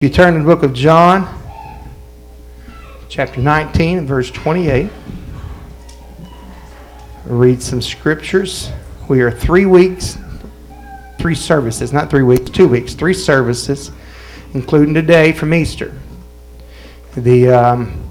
You 0.00 0.08
turn 0.08 0.34
to 0.34 0.38
the 0.38 0.44
book 0.44 0.62
of 0.62 0.74
John, 0.74 1.26
chapter 3.08 3.40
19, 3.40 4.06
verse 4.06 4.30
28. 4.30 4.88
Read 7.24 7.60
some 7.60 7.82
scriptures. 7.82 8.70
We 9.08 9.22
are 9.22 9.32
three 9.32 9.66
weeks, 9.66 10.16
three 11.18 11.34
services, 11.34 11.92
not 11.92 12.10
three 12.10 12.22
weeks, 12.22 12.48
two 12.48 12.68
weeks, 12.68 12.94
three 12.94 13.12
services, 13.12 13.90
including 14.54 14.94
today 14.94 15.32
from 15.32 15.52
Easter. 15.52 15.92
The 17.16 17.48
um, 17.48 18.08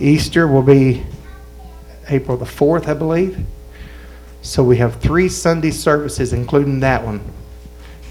Easter 0.00 0.48
will 0.48 0.62
be 0.62 1.06
April 2.08 2.36
the 2.36 2.46
4th, 2.46 2.88
I 2.88 2.94
believe. 2.94 3.38
So 4.42 4.64
we 4.64 4.78
have 4.78 4.96
three 4.96 5.28
Sunday 5.28 5.70
services, 5.70 6.32
including 6.32 6.80
that 6.80 7.04
one 7.04 7.20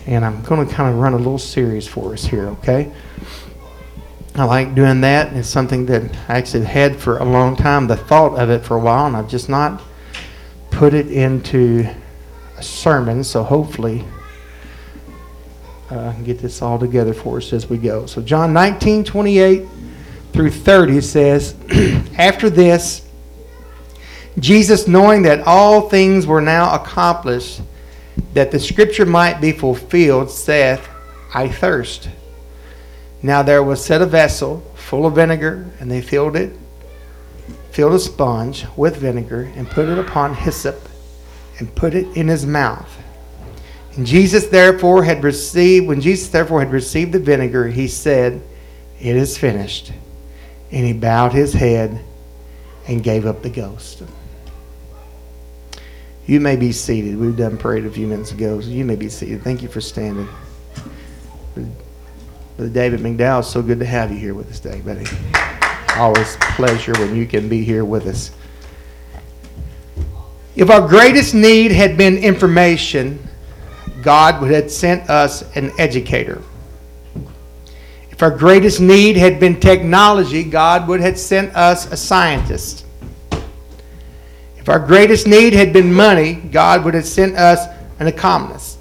and 0.09 0.25
I'm 0.25 0.41
going 0.41 0.67
to 0.67 0.73
kind 0.73 0.91
of 0.91 0.99
run 0.99 1.13
a 1.13 1.17
little 1.17 1.37
series 1.37 1.87
for 1.87 2.13
us 2.13 2.25
here, 2.25 2.47
okay? 2.47 2.91
I 4.33 4.43
like 4.43 4.73
doing 4.73 5.01
that. 5.01 5.33
It's 5.33 5.47
something 5.47 5.85
that 5.85 6.11
I 6.27 6.39
actually 6.39 6.65
had 6.65 6.95
for 6.95 7.19
a 7.19 7.23
long 7.23 7.55
time, 7.55 7.85
the 7.85 7.95
thought 7.95 8.39
of 8.39 8.49
it 8.49 8.65
for 8.65 8.75
a 8.75 8.79
while, 8.79 9.05
and 9.05 9.15
I've 9.15 9.29
just 9.29 9.49
not 9.49 9.83
put 10.71 10.95
it 10.95 11.11
into 11.11 11.87
a 12.57 12.63
sermon, 12.63 13.23
so 13.23 13.43
hopefully 13.43 14.03
uh, 15.91 16.07
I 16.07 16.13
can 16.13 16.23
get 16.23 16.39
this 16.39 16.63
all 16.63 16.79
together 16.79 17.13
for 17.13 17.37
us 17.37 17.53
as 17.53 17.69
we 17.69 17.77
go. 17.77 18.07
So, 18.07 18.19
John 18.19 18.51
19, 18.51 19.03
28 19.03 19.67
through 20.33 20.49
30 20.49 21.01
says, 21.01 21.55
After 22.17 22.49
this, 22.49 23.07
Jesus, 24.39 24.87
knowing 24.87 25.21
that 25.23 25.41
all 25.41 25.87
things 25.87 26.25
were 26.25 26.41
now 26.41 26.73
accomplished, 26.73 27.61
that 28.33 28.51
the 28.51 28.59
scripture 28.59 29.05
might 29.05 29.41
be 29.41 29.51
fulfilled, 29.51 30.29
saith, 30.31 30.87
I 31.33 31.47
thirst. 31.47 32.09
Now 33.21 33.43
there 33.43 33.63
was 33.63 33.83
set 33.83 34.01
a 34.01 34.05
vessel 34.05 34.59
full 34.75 35.05
of 35.05 35.15
vinegar, 35.15 35.69
and 35.79 35.91
they 35.91 36.01
filled 36.01 36.35
it, 36.35 36.53
filled 37.71 37.93
a 37.93 37.99
sponge 37.99 38.65
with 38.75 38.97
vinegar, 38.97 39.51
and 39.55 39.69
put 39.69 39.89
it 39.89 39.97
upon 39.97 40.33
hyssop, 40.33 40.87
and 41.59 41.73
put 41.75 41.93
it 41.93 42.07
in 42.15 42.27
his 42.27 42.45
mouth. 42.45 42.89
And 43.95 44.05
Jesus 44.05 44.47
therefore 44.47 45.03
had 45.03 45.23
received, 45.23 45.87
when 45.87 46.01
Jesus 46.01 46.29
therefore 46.29 46.61
had 46.61 46.71
received 46.71 47.11
the 47.11 47.19
vinegar, 47.19 47.67
he 47.67 47.87
said, 47.87 48.41
It 48.99 49.15
is 49.15 49.37
finished. 49.37 49.91
And 50.71 50.85
he 50.85 50.93
bowed 50.93 51.33
his 51.33 51.53
head 51.53 51.99
and 52.87 53.03
gave 53.03 53.25
up 53.25 53.41
the 53.41 53.49
ghost. 53.49 54.03
You 56.29 56.39
may 56.39 56.57
be 56.57 56.71
seated. 56.71 57.17
We've 57.17 57.35
done 57.35 57.57
parade 57.57 57.87
a 57.87 57.89
few 57.89 58.05
minutes 58.05 58.33
ago, 58.33 58.61
so 58.61 58.69
you 58.69 58.85
may 58.85 58.95
be 58.95 59.09
seated. 59.09 59.41
Thank 59.41 59.63
you 59.63 59.67
for 59.67 59.81
standing. 59.81 60.29
Brother 62.55 62.71
David 62.71 62.99
McDowell, 62.99 63.43
so 63.43 63.63
good 63.63 63.79
to 63.79 63.85
have 63.87 64.11
you 64.11 64.19
here 64.19 64.35
with 64.35 64.47
us 64.51 64.59
today, 64.59 64.79
buddy. 64.81 65.07
Always 65.95 66.37
pleasure 66.41 66.93
when 66.99 67.15
you 67.15 67.25
can 67.25 67.49
be 67.49 67.63
here 67.63 67.83
with 67.83 68.05
us. 68.05 68.29
If 70.55 70.69
our 70.69 70.87
greatest 70.87 71.33
need 71.33 71.71
had 71.71 71.97
been 71.97 72.19
information, 72.19 73.27
God 74.03 74.39
would 74.39 74.51
have 74.51 74.69
sent 74.69 75.09
us 75.09 75.41
an 75.55 75.71
educator. 75.79 76.43
If 78.11 78.21
our 78.21 78.37
greatest 78.37 78.79
need 78.79 79.17
had 79.17 79.39
been 79.39 79.59
technology, 79.59 80.43
God 80.43 80.87
would 80.89 81.01
have 81.01 81.17
sent 81.17 81.55
us 81.55 81.91
a 81.91 81.97
scientist. 81.97 82.85
If 84.69 84.73
our 84.73 84.85
greatest 84.85 85.25
need 85.25 85.53
had 85.53 85.73
been 85.73 85.91
money, 85.91 86.35
God 86.35 86.85
would 86.85 86.93
have 86.93 87.07
sent 87.07 87.35
us 87.35 87.65
an 87.99 88.05
economist. 88.05 88.77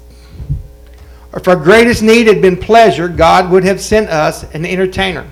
If 1.33 1.47
our 1.47 1.55
greatest 1.55 2.03
need 2.03 2.27
had 2.27 2.43
been 2.43 2.57
pleasure, 2.57 3.07
God 3.07 3.49
would 3.49 3.63
have 3.63 3.81
sent 3.81 4.07
us 4.07 4.43
an 4.53 4.67
entertainer. 4.67 5.25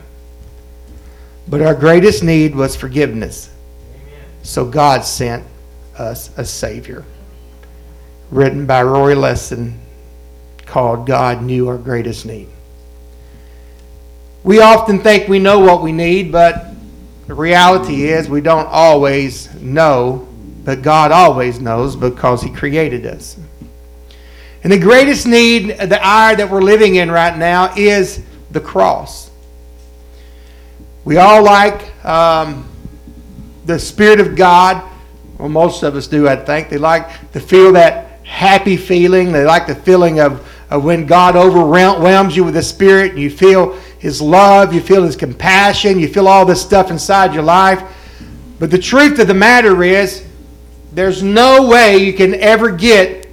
But 1.48 1.62
our 1.62 1.76
greatest 1.76 2.24
need 2.24 2.56
was 2.56 2.76
forgiveness. 2.76 3.52
So 4.42 4.66
God 4.66 5.06
sent 5.06 5.46
us 5.96 6.36
a 6.40 6.44
Savior. 6.44 7.06
Written 8.32 8.66
by 8.66 8.82
Roy 8.82 9.14
Lessin 9.14 9.78
called 10.66 11.06
God 11.06 11.44
Knew 11.44 11.68
Our 11.68 11.78
Greatest 11.78 12.26
Need. 12.26 12.48
We 14.44 14.60
often 14.62 15.02
think 15.02 15.28
we 15.28 15.38
know 15.38 15.60
what 15.60 15.84
we 15.84 15.92
need, 15.92 16.32
but 16.32 16.66
the 17.28 17.36
reality 17.36 18.06
is 18.06 18.28
we 18.28 18.42
don't 18.42 18.68
always 18.70 19.54
know 19.62 20.28
but 20.68 20.82
God 20.82 21.14
always 21.14 21.62
knows 21.62 21.96
because 21.96 22.42
He 22.42 22.50
created 22.50 23.06
us. 23.06 23.38
And 24.66 24.74
the 24.74 24.78
greatest 24.78 25.26
need, 25.26 25.70
the 25.70 26.06
hour 26.06 26.36
that 26.36 26.50
we're 26.50 26.62
living 26.62 26.96
in 26.96 27.10
right 27.10 27.38
now, 27.38 27.74
is 27.78 28.22
the 28.52 28.60
cross. 28.60 29.32
We 31.06 31.16
all 31.20 31.42
like 31.42 32.06
um, 32.06 32.68
the 33.64 33.80
Spirit 33.80 34.20
of 34.20 34.36
God. 34.36 34.84
Well, 35.38 35.48
most 35.48 35.84
of 35.84 35.96
us 35.96 36.06
do, 36.06 36.28
I 36.28 36.36
think. 36.36 36.68
They 36.68 36.78
like 36.78 37.32
to 37.32 37.40
feel 37.40 37.72
that 37.72 38.20
happy 38.26 38.76
feeling. 38.76 39.32
They 39.32 39.46
like 39.46 39.68
the 39.68 39.76
feeling 39.76 40.20
of, 40.20 40.46
of 40.70 40.84
when 40.84 41.06
God 41.06 41.38
overwhelms 41.38 42.36
you 42.36 42.44
with 42.44 42.56
the 42.56 42.62
Spirit 42.62 43.12
and 43.12 43.22
you 43.22 43.30
feel 43.30 43.72
His 44.00 44.22
love, 44.22 44.74
you 44.74 44.82
feel 44.82 45.04
His 45.04 45.16
compassion, 45.16 45.98
you 45.98 46.10
feel 46.10 46.28
all 46.28 46.46
this 46.46 46.62
stuff 46.62 46.92
inside 46.92 47.34
your 47.34 47.44
life. 47.44 47.82
But 48.60 48.70
the 48.70 48.80
truth 48.80 49.18
of 49.20 49.30
the 49.30 49.34
matter 49.34 49.82
is, 49.82 50.27
there's 50.98 51.22
no 51.22 51.68
way 51.68 52.00
you 52.00 52.12
can 52.12 52.34
ever 52.34 52.72
get 52.72 53.30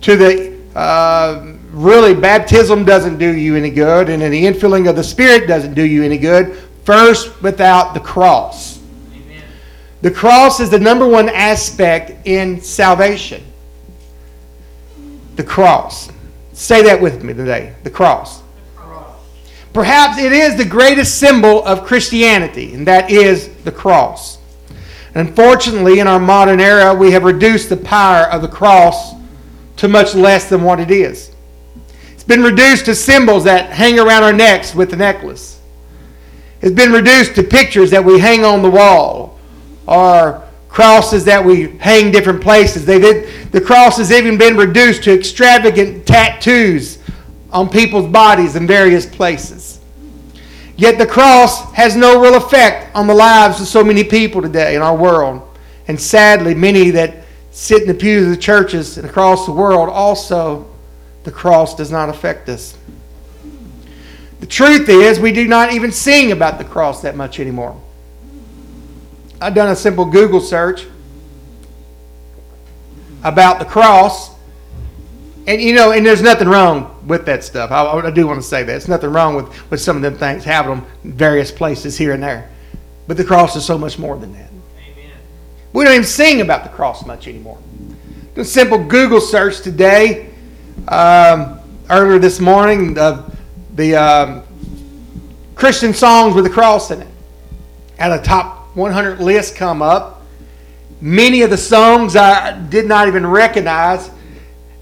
to 0.00 0.16
the 0.16 0.58
uh, 0.74 1.52
really 1.70 2.14
baptism 2.14 2.86
doesn't 2.86 3.18
do 3.18 3.36
you 3.36 3.56
any 3.56 3.68
good, 3.68 4.08
and 4.08 4.22
the 4.22 4.46
infilling 4.46 4.88
of 4.88 4.96
the 4.96 5.04
Spirit 5.04 5.46
doesn't 5.46 5.74
do 5.74 5.82
you 5.82 6.02
any 6.02 6.16
good. 6.16 6.56
First, 6.84 7.42
without 7.42 7.92
the 7.92 8.00
cross. 8.00 8.80
Amen. 9.12 9.42
The 10.00 10.10
cross 10.10 10.60
is 10.60 10.70
the 10.70 10.78
number 10.78 11.06
one 11.06 11.28
aspect 11.28 12.26
in 12.26 12.62
salvation. 12.62 13.44
The 15.36 15.44
cross. 15.44 16.08
Say 16.54 16.84
that 16.84 17.02
with 17.02 17.22
me 17.22 17.34
today. 17.34 17.74
The 17.82 17.90
cross. 17.90 18.38
the 18.38 18.44
cross. 18.76 19.18
Perhaps 19.74 20.16
it 20.16 20.32
is 20.32 20.56
the 20.56 20.64
greatest 20.64 21.18
symbol 21.18 21.62
of 21.66 21.84
Christianity, 21.84 22.72
and 22.72 22.86
that 22.86 23.10
is 23.10 23.50
the 23.64 23.72
cross. 23.72 24.33
Unfortunately, 25.14 26.00
in 26.00 26.08
our 26.08 26.18
modern 26.18 26.60
era, 26.60 26.92
we 26.94 27.12
have 27.12 27.22
reduced 27.22 27.68
the 27.68 27.76
power 27.76 28.24
of 28.30 28.42
the 28.42 28.48
cross 28.48 29.14
to 29.76 29.88
much 29.88 30.14
less 30.14 30.48
than 30.48 30.62
what 30.62 30.80
it 30.80 30.90
is. 30.90 31.30
It's 32.12 32.24
been 32.24 32.42
reduced 32.42 32.86
to 32.86 32.94
symbols 32.94 33.44
that 33.44 33.70
hang 33.70 33.98
around 33.98 34.22
our 34.22 34.32
necks 34.32 34.74
with 34.74 34.90
the 34.90 34.96
necklace. 34.96 35.60
It's 36.62 36.74
been 36.74 36.92
reduced 36.92 37.34
to 37.34 37.42
pictures 37.42 37.90
that 37.90 38.04
we 38.04 38.18
hang 38.18 38.44
on 38.44 38.62
the 38.62 38.70
wall 38.70 39.38
or 39.86 40.42
crosses 40.68 41.24
that 41.26 41.44
we 41.44 41.76
hang 41.78 42.10
different 42.10 42.40
places. 42.40 42.84
They 42.84 42.98
did, 42.98 43.52
the 43.52 43.60
cross 43.60 43.98
has 43.98 44.10
even 44.10 44.36
been 44.36 44.56
reduced 44.56 45.04
to 45.04 45.12
extravagant 45.12 46.06
tattoos 46.06 46.98
on 47.52 47.68
people's 47.68 48.10
bodies 48.10 48.56
in 48.56 48.66
various 48.66 49.06
places. 49.06 49.73
Yet 50.76 50.98
the 50.98 51.06
cross 51.06 51.72
has 51.74 51.94
no 51.94 52.20
real 52.20 52.34
effect 52.34 52.94
on 52.96 53.06
the 53.06 53.14
lives 53.14 53.60
of 53.60 53.68
so 53.68 53.84
many 53.84 54.02
people 54.02 54.42
today 54.42 54.74
in 54.74 54.82
our 54.82 54.96
world. 54.96 55.42
And 55.86 56.00
sadly, 56.00 56.54
many 56.54 56.90
that 56.90 57.24
sit 57.52 57.82
in 57.82 57.88
the 57.88 57.94
pews 57.94 58.24
of 58.24 58.30
the 58.30 58.36
churches 58.36 58.98
and 58.98 59.08
across 59.08 59.46
the 59.46 59.52
world 59.52 59.88
also, 59.88 60.68
the 61.22 61.30
cross 61.30 61.76
does 61.76 61.92
not 61.92 62.08
affect 62.08 62.48
us. 62.48 62.76
The 64.40 64.46
truth 64.46 64.88
is, 64.88 65.20
we 65.20 65.32
do 65.32 65.46
not 65.46 65.72
even 65.72 65.92
sing 65.92 66.32
about 66.32 66.58
the 66.58 66.64
cross 66.64 67.02
that 67.02 67.16
much 67.16 67.38
anymore. 67.38 67.80
I've 69.40 69.54
done 69.54 69.70
a 69.70 69.76
simple 69.76 70.04
Google 70.04 70.40
search 70.40 70.86
about 73.22 73.58
the 73.58 73.64
cross 73.64 74.33
and 75.46 75.60
you 75.60 75.74
know, 75.74 75.92
and 75.92 76.04
there's 76.04 76.22
nothing 76.22 76.48
wrong 76.48 77.02
with 77.06 77.26
that 77.26 77.44
stuff. 77.44 77.70
I, 77.70 77.84
I 77.84 78.10
do 78.10 78.26
want 78.26 78.40
to 78.40 78.46
say 78.46 78.62
that. 78.62 78.66
There's 78.66 78.88
nothing 78.88 79.10
wrong 79.10 79.34
with, 79.34 79.70
with 79.70 79.80
some 79.80 79.96
of 79.96 80.02
them 80.02 80.16
things, 80.16 80.42
having 80.44 80.76
them 80.76 80.86
various 81.04 81.52
places 81.52 81.98
here 81.98 82.12
and 82.12 82.22
there. 82.22 82.50
But 83.06 83.18
the 83.18 83.24
cross 83.24 83.54
is 83.54 83.64
so 83.64 83.76
much 83.76 83.98
more 83.98 84.16
than 84.16 84.32
that. 84.32 84.50
Amen. 84.78 85.12
We 85.74 85.84
don't 85.84 85.92
even 85.92 86.04
sing 86.04 86.40
about 86.40 86.62
the 86.62 86.70
cross 86.70 87.04
much 87.04 87.28
anymore. 87.28 87.58
a 88.36 88.44
simple 88.44 88.82
Google 88.82 89.20
search 89.20 89.60
today, 89.60 90.30
um, 90.88 91.60
earlier 91.90 92.18
this 92.18 92.40
morning, 92.40 92.94
the, 92.94 93.30
the 93.74 93.96
um, 93.96 94.42
Christian 95.54 95.92
songs 95.92 96.34
with 96.34 96.44
the 96.44 96.50
cross 96.50 96.90
in 96.90 97.02
it. 97.02 97.08
Had 97.98 98.12
a 98.12 98.22
top 98.22 98.74
100 98.74 99.20
list 99.20 99.56
come 99.56 99.82
up. 99.82 100.22
Many 101.02 101.42
of 101.42 101.50
the 101.50 101.58
songs 101.58 102.16
I 102.16 102.58
did 102.70 102.86
not 102.86 103.08
even 103.08 103.26
recognize 103.26 104.10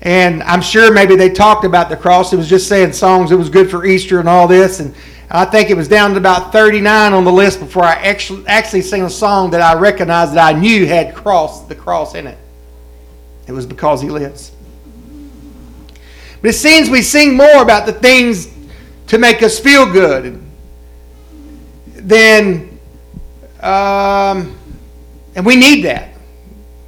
and 0.02 0.42
I'm 0.42 0.60
sure 0.60 0.92
maybe 0.92 1.14
they 1.14 1.30
talked 1.30 1.64
about 1.64 1.88
the 1.88 1.96
cross. 1.96 2.32
It 2.32 2.36
was 2.36 2.48
just 2.48 2.66
saying 2.68 2.92
songs. 2.92 3.30
It 3.30 3.36
was 3.36 3.48
good 3.48 3.70
for 3.70 3.86
Easter 3.86 4.18
and 4.18 4.28
all 4.28 4.48
this. 4.48 4.80
And 4.80 4.92
I 5.30 5.44
think 5.44 5.70
it 5.70 5.76
was 5.76 5.86
down 5.86 6.10
to 6.10 6.16
about 6.16 6.50
39 6.50 7.12
on 7.12 7.24
the 7.24 7.30
list 7.30 7.60
before 7.60 7.84
I 7.84 7.94
actually 7.94 8.44
actually 8.48 8.82
sang 8.82 9.02
a 9.02 9.10
song 9.10 9.52
that 9.52 9.62
I 9.62 9.78
recognized 9.78 10.34
that 10.34 10.54
I 10.54 10.58
knew 10.58 10.86
had 10.86 11.14
cross 11.14 11.66
the 11.66 11.76
cross 11.76 12.16
in 12.16 12.26
it. 12.26 12.36
It 13.46 13.52
was 13.52 13.64
because 13.64 14.02
He 14.02 14.10
lives. 14.10 14.50
But 16.40 16.50
it 16.50 16.54
seems 16.54 16.90
we 16.90 17.02
sing 17.02 17.36
more 17.36 17.62
about 17.62 17.86
the 17.86 17.92
things 17.92 18.52
to 19.06 19.18
make 19.18 19.40
us 19.44 19.60
feel 19.60 19.90
good 19.90 20.42
than, 21.86 22.76
um, 23.60 24.58
and 25.36 25.46
we 25.46 25.54
need 25.54 25.82
that. 25.82 26.08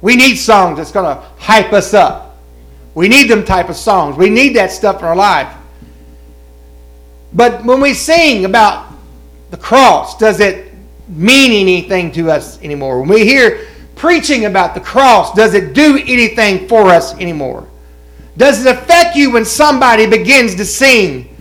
We 0.01 0.17
need 0.17 0.35
songs 0.35 0.77
that's 0.77 0.91
going 0.91 1.15
to 1.15 1.23
hype 1.37 1.71
us 1.71 1.93
up. 1.93 2.24
We 2.95 3.07
need 3.07 3.29
them 3.29 3.45
type 3.45 3.69
of 3.69 3.75
songs. 3.75 4.17
We 4.17 4.29
need 4.29 4.55
that 4.55 4.71
stuff 4.71 4.99
in 4.99 5.05
our 5.05 5.15
life. 5.15 5.53
But 7.33 7.65
when 7.65 7.81
we 7.81 7.93
sing 7.93 8.45
about 8.45 8.91
the 9.51 9.57
cross, 9.57 10.17
does 10.17 10.39
it 10.39 10.73
mean 11.07 11.51
anything 11.51 12.11
to 12.13 12.31
us 12.31 12.59
anymore? 12.61 13.01
When 13.01 13.09
we 13.09 13.25
hear 13.25 13.67
preaching 13.95 14.45
about 14.45 14.73
the 14.73 14.81
cross, 14.81 15.33
does 15.33 15.53
it 15.53 15.73
do 15.73 15.97
anything 15.97 16.67
for 16.67 16.87
us 16.87 17.13
anymore? 17.15 17.67
Does 18.37 18.65
it 18.65 18.75
affect 18.75 19.15
you 19.15 19.31
when 19.31 19.45
somebody 19.45 20.07
begins 20.07 20.55
to 20.55 20.65
sing 20.65 21.35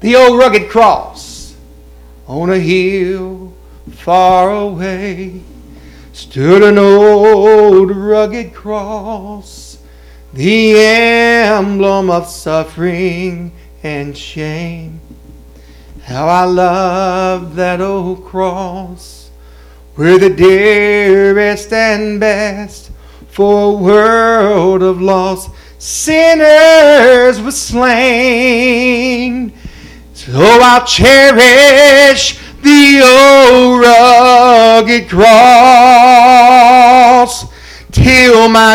the 0.00 0.16
old 0.16 0.38
rugged 0.38 0.68
cross? 0.68 1.56
On 2.26 2.50
a 2.50 2.58
hill 2.58 3.52
far 3.90 4.50
away 4.50 5.42
stood 6.12 6.62
an 6.62 6.78
old 6.78 7.90
rugged 7.90 8.52
cross, 8.54 9.69
the 10.32 10.78
emblem 10.78 12.08
of 12.08 12.26
suffering 12.26 13.52
and 13.82 14.16
shame. 14.16 15.00
How 16.04 16.28
I 16.28 16.44
love 16.44 17.56
that 17.56 17.80
old 17.80 18.24
cross, 18.24 19.30
where 19.96 20.18
the 20.18 20.30
dearest 20.30 21.72
and 21.72 22.20
best 22.20 22.90
for 23.28 23.72
a 23.72 23.76
world 23.76 24.82
of 24.82 25.00
lost 25.02 25.50
sinners 25.78 27.40
was 27.40 27.60
slain. 27.60 29.52
So 30.14 30.32
I'll 30.36 30.84
cherish 30.84 32.38
the 32.62 33.00
old 33.02 33.80
rugged 33.80 35.08
cross 35.08 36.49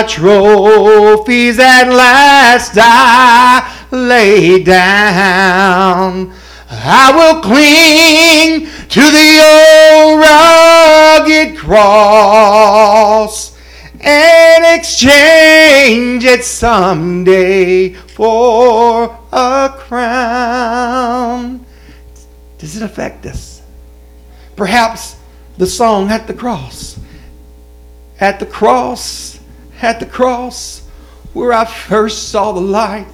trophies 0.07 1.59
at 1.59 1.89
last 1.89 2.73
I 2.75 3.87
lay 3.91 4.63
down. 4.63 6.33
I 6.69 7.11
will 7.15 7.41
cling 7.41 8.67
to 8.89 9.01
the 9.01 9.41
old 9.53 10.19
rugged 10.19 11.57
cross 11.57 13.55
and 14.01 14.79
exchange 14.79 16.23
it 16.23 16.43
someday 16.43 17.93
for 17.93 19.17
a 19.31 19.73
crown. 19.77 21.65
Does 22.57 22.77
it 22.77 22.83
affect 22.83 23.25
us? 23.25 23.61
Perhaps 24.55 25.15
the 25.57 25.67
song 25.67 26.09
at 26.09 26.27
the 26.27 26.33
cross. 26.33 26.99
At 28.19 28.39
the 28.39 28.45
cross, 28.45 29.34
at 29.81 29.99
the 29.99 30.05
cross, 30.05 30.87
where 31.33 31.53
I 31.53 31.65
first 31.65 32.29
saw 32.29 32.51
the 32.51 32.61
light, 32.61 33.07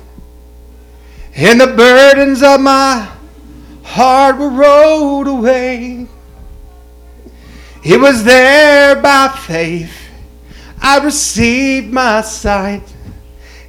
and 1.36 1.60
the 1.60 1.68
burdens 1.68 2.44
of 2.44 2.62
my 2.62 3.10
heart 3.84 4.38
were 4.38 4.50
rolled 4.50 5.28
away. 5.28 6.08
It 7.84 8.00
was 8.00 8.24
there 8.24 9.02
by 9.02 9.30
faith 9.30 9.98
I 10.82 10.98
received 11.04 11.94
my 11.94 12.22
sight, 12.22 12.84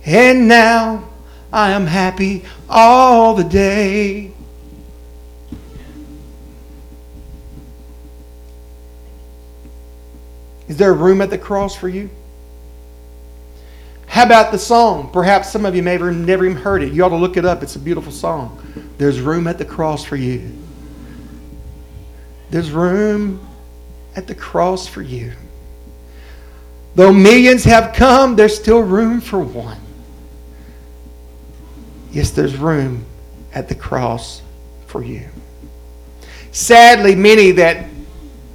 and 0.04 0.48
now 0.48 1.08
I 1.52 1.72
am 1.72 1.86
happy 1.86 2.44
all 2.68 3.34
the 3.34 3.44
day. 3.44 4.32
Is 10.68 10.78
there 10.78 10.94
room 10.94 11.20
at 11.20 11.28
the 11.28 11.36
cross 11.36 11.76
for 11.76 11.90
you? 11.90 12.08
How 14.12 14.24
about 14.24 14.52
the 14.52 14.58
song? 14.58 15.10
Perhaps 15.10 15.50
some 15.50 15.64
of 15.64 15.74
you 15.74 15.82
may 15.82 15.92
have 15.92 16.02
never 16.02 16.44
even 16.44 16.58
heard 16.58 16.82
it. 16.82 16.92
You 16.92 17.02
ought 17.02 17.08
to 17.08 17.16
look 17.16 17.38
it 17.38 17.46
up. 17.46 17.62
It's 17.62 17.76
a 17.76 17.78
beautiful 17.78 18.12
song. 18.12 18.62
There's 18.98 19.22
room 19.22 19.46
at 19.46 19.56
the 19.56 19.64
cross 19.64 20.04
for 20.04 20.16
you. 20.16 20.52
There's 22.50 22.70
room 22.70 23.40
at 24.14 24.26
the 24.26 24.34
cross 24.34 24.86
for 24.86 25.00
you. 25.00 25.32
Though 26.94 27.10
millions 27.10 27.64
have 27.64 27.94
come, 27.94 28.36
there's 28.36 28.54
still 28.54 28.80
room 28.80 29.22
for 29.22 29.38
one. 29.38 29.80
Yes, 32.10 32.32
there's 32.32 32.58
room 32.58 33.06
at 33.54 33.70
the 33.70 33.74
cross 33.74 34.42
for 34.88 35.02
you. 35.02 35.26
Sadly, 36.50 37.14
many 37.14 37.52
that 37.52 37.86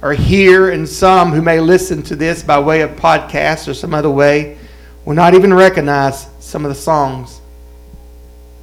are 0.02 0.12
here 0.12 0.70
and 0.70 0.88
some 0.88 1.32
who 1.32 1.42
may 1.42 1.58
listen 1.58 2.04
to 2.04 2.14
this 2.14 2.44
by 2.44 2.60
way 2.60 2.82
of 2.82 2.90
podcast 2.90 3.66
or 3.66 3.74
some 3.74 3.92
other 3.92 4.08
way 4.08 4.57
will 5.08 5.14
not 5.14 5.32
even 5.32 5.54
recognize 5.54 6.28
some 6.38 6.66
of 6.66 6.68
the 6.68 6.74
songs, 6.74 7.40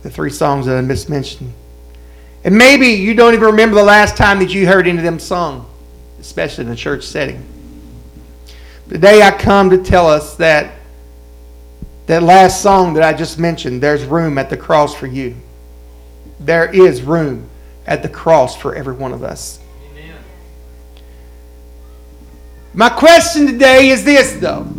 the 0.03 0.12
three 0.12 0.30
songs 0.30 0.68
that 0.68 0.77
I 0.77 0.81
mentioned. 1.09 1.51
And 2.44 2.56
maybe 2.56 2.89
you 2.89 3.15
don't 3.15 3.33
even 3.33 3.47
remember 3.47 3.75
the 3.75 3.83
last 3.83 4.15
time 4.15 4.38
that 4.38 4.53
you 4.53 4.68
heard 4.68 4.88
any 4.88 5.00
of 5.00 5.03
them 5.03 5.18
sung, 5.18 5.68
especially 6.19 6.65
in 6.65 6.71
a 6.71 6.75
church 6.75 7.03
setting. 7.03 7.44
Today 8.88 9.24
I 9.24 9.31
come 9.31 9.71
to 9.71 9.83
tell 9.83 10.07
us 10.07 10.36
that 10.36 10.74
that 12.06 12.21
last 12.21 12.62
song 12.62 12.94
that 12.94 13.01
I 13.01 13.18
just 13.18 13.39
mentioned, 13.39 13.81
there's 13.81 14.06
room 14.06 14.38
at 14.38 14.51
the 14.51 14.57
cross 14.57 14.94
for 14.94 15.07
you. 15.07 15.36
There 16.39 16.71
is 16.71 17.01
room 17.01 17.50
at 17.88 18.03
the 18.03 18.09
cross 18.09 18.56
for 18.56 18.75
every 18.75 18.94
one 18.94 19.13
of 19.13 19.24
us. 19.24 19.57
Amen. 19.89 20.15
My 22.75 22.89
question 22.89 23.48
today 23.48 23.89
is 23.89 24.03
this, 24.03 24.33
though. 24.33 24.71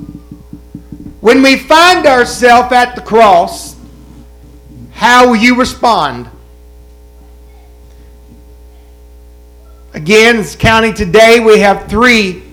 When 1.26 1.43
we 1.43 1.56
find 1.56 2.06
ourselves 2.06 2.73
at 2.73 2.94
the 2.94 3.00
cross, 3.00 3.75
how 4.93 5.26
will 5.26 5.34
you 5.34 5.58
respond? 5.58 6.31
Again, 9.93 10.44
counting 10.44 10.94
today, 10.94 11.40
we 11.40 11.58
have 11.58 11.88
three 11.88 12.44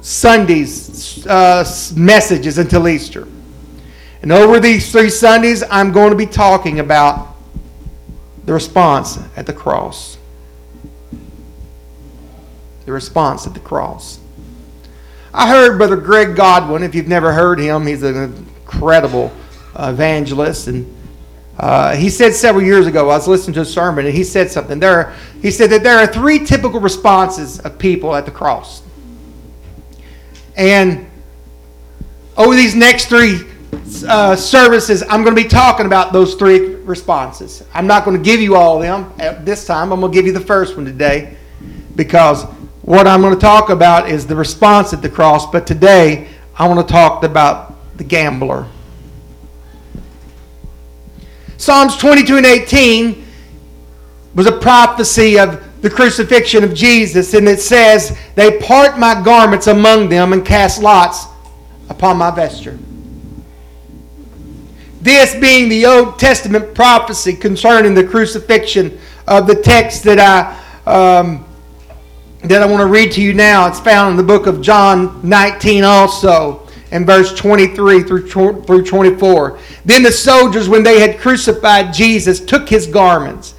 Sundays 0.00 1.24
uh, 1.28 1.64
messages 1.94 2.58
until 2.58 2.88
Easter. 2.88 3.28
And 4.22 4.32
over 4.32 4.58
these 4.58 4.90
three 4.90 5.08
Sundays, 5.08 5.62
I'm 5.70 5.92
going 5.92 6.10
to 6.10 6.16
be 6.16 6.26
talking 6.26 6.80
about 6.80 7.36
the 8.46 8.52
response 8.52 9.20
at 9.36 9.46
the 9.46 9.52
cross. 9.52 10.18
The 12.84 12.90
response 12.90 13.46
at 13.46 13.54
the 13.54 13.60
cross. 13.60 14.18
I 15.34 15.48
heard 15.48 15.78
Brother 15.78 15.96
Greg 15.96 16.36
Godwin. 16.36 16.82
If 16.82 16.94
you've 16.94 17.08
never 17.08 17.32
heard 17.32 17.58
him, 17.58 17.86
he's 17.86 18.02
an 18.02 18.16
incredible 18.16 19.32
evangelist. 19.78 20.66
And 20.66 20.94
uh, 21.58 21.96
he 21.96 22.10
said 22.10 22.34
several 22.34 22.62
years 22.62 22.86
ago, 22.86 23.08
I 23.08 23.16
was 23.16 23.26
listening 23.26 23.54
to 23.54 23.62
a 23.62 23.64
sermon, 23.64 24.04
and 24.04 24.14
he 24.14 24.24
said 24.24 24.50
something. 24.50 24.78
There, 24.78 25.14
he 25.40 25.50
said 25.50 25.70
that 25.70 25.82
there 25.82 25.98
are 25.98 26.06
three 26.06 26.44
typical 26.44 26.80
responses 26.80 27.60
of 27.60 27.78
people 27.78 28.14
at 28.14 28.26
the 28.26 28.30
cross. 28.30 28.82
And 30.54 31.10
over 32.36 32.54
these 32.54 32.74
next 32.74 33.06
three 33.06 33.40
uh, 34.06 34.36
services, 34.36 35.02
I'm 35.02 35.22
going 35.22 35.34
to 35.34 35.42
be 35.42 35.48
talking 35.48 35.86
about 35.86 36.12
those 36.12 36.34
three 36.34 36.74
responses. 36.74 37.64
I'm 37.72 37.86
not 37.86 38.04
going 38.04 38.18
to 38.18 38.22
give 38.22 38.42
you 38.42 38.54
all 38.54 38.76
of 38.76 38.82
them 38.82 39.10
at 39.18 39.46
this 39.46 39.66
time. 39.66 39.94
I'm 39.94 40.00
going 40.00 40.12
to 40.12 40.14
give 40.14 40.26
you 40.26 40.32
the 40.32 40.40
first 40.40 40.76
one 40.76 40.84
today 40.84 41.38
because 41.96 42.44
what 42.82 43.06
I'm 43.06 43.20
going 43.20 43.34
to 43.34 43.40
talk 43.40 43.70
about 43.70 44.08
is 44.08 44.26
the 44.26 44.36
response 44.36 44.92
at 44.92 45.02
the 45.02 45.08
cross, 45.08 45.50
but 45.50 45.66
today 45.66 46.28
I 46.56 46.66
want 46.66 46.86
to 46.86 46.92
talk 46.92 47.22
about 47.22 47.74
the 47.96 48.04
gambler. 48.04 48.66
Psalms 51.56 51.96
22 51.96 52.38
and 52.38 52.46
18 52.46 53.24
was 54.34 54.46
a 54.46 54.52
prophecy 54.52 55.38
of 55.38 55.62
the 55.80 55.90
crucifixion 55.90 56.64
of 56.64 56.74
Jesus, 56.74 57.34
and 57.34 57.48
it 57.48 57.60
says, 57.60 58.18
They 58.34 58.58
part 58.58 58.98
my 58.98 59.20
garments 59.22 59.68
among 59.68 60.08
them 60.08 60.32
and 60.32 60.44
cast 60.44 60.82
lots 60.82 61.26
upon 61.88 62.16
my 62.16 62.32
vesture. 62.32 62.78
This 65.00 65.34
being 65.36 65.68
the 65.68 65.86
Old 65.86 66.18
Testament 66.18 66.74
prophecy 66.74 67.34
concerning 67.34 67.94
the 67.94 68.04
crucifixion 68.04 68.98
of 69.28 69.46
the 69.46 69.56
text 69.56 70.02
that 70.04 70.18
I 70.18 70.90
um, 70.90 71.44
that 72.44 72.62
I 72.62 72.66
want 72.66 72.80
to 72.80 72.86
read 72.86 73.12
to 73.12 73.22
you 73.22 73.32
now. 73.32 73.68
It's 73.68 73.80
found 73.80 74.12
in 74.12 74.16
the 74.16 74.22
book 74.22 74.46
of 74.46 74.60
John 74.60 75.20
19 75.28 75.84
also, 75.84 76.68
in 76.90 77.06
verse 77.06 77.34
23 77.34 78.02
through, 78.02 78.28
through 78.28 78.84
24. 78.84 79.58
Then 79.84 80.02
the 80.02 80.10
soldiers, 80.10 80.68
when 80.68 80.82
they 80.82 81.00
had 81.00 81.20
crucified 81.20 81.94
Jesus, 81.94 82.40
took 82.40 82.68
his 82.68 82.86
garments, 82.86 83.54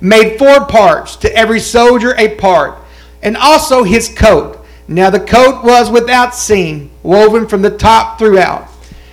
made 0.00 0.38
four 0.38 0.64
parts, 0.66 1.16
to 1.16 1.36
every 1.36 1.58
soldier 1.58 2.14
a 2.16 2.36
part, 2.36 2.78
and 3.22 3.36
also 3.36 3.82
his 3.82 4.08
coat. 4.08 4.64
Now 4.86 5.10
the 5.10 5.20
coat 5.20 5.64
was 5.64 5.90
without 5.90 6.34
seam, 6.34 6.90
woven 7.02 7.48
from 7.48 7.60
the 7.62 7.76
top 7.76 8.18
throughout. 8.18 8.68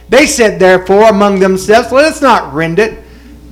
They 0.08 0.27
said, 0.27 0.60
therefore, 0.60 1.10
among 1.10 1.39
themselves, 1.39 1.91
let 1.91 2.05
us 2.05 2.22
not 2.22 2.53
rend 2.53 2.77
it, 2.77 3.03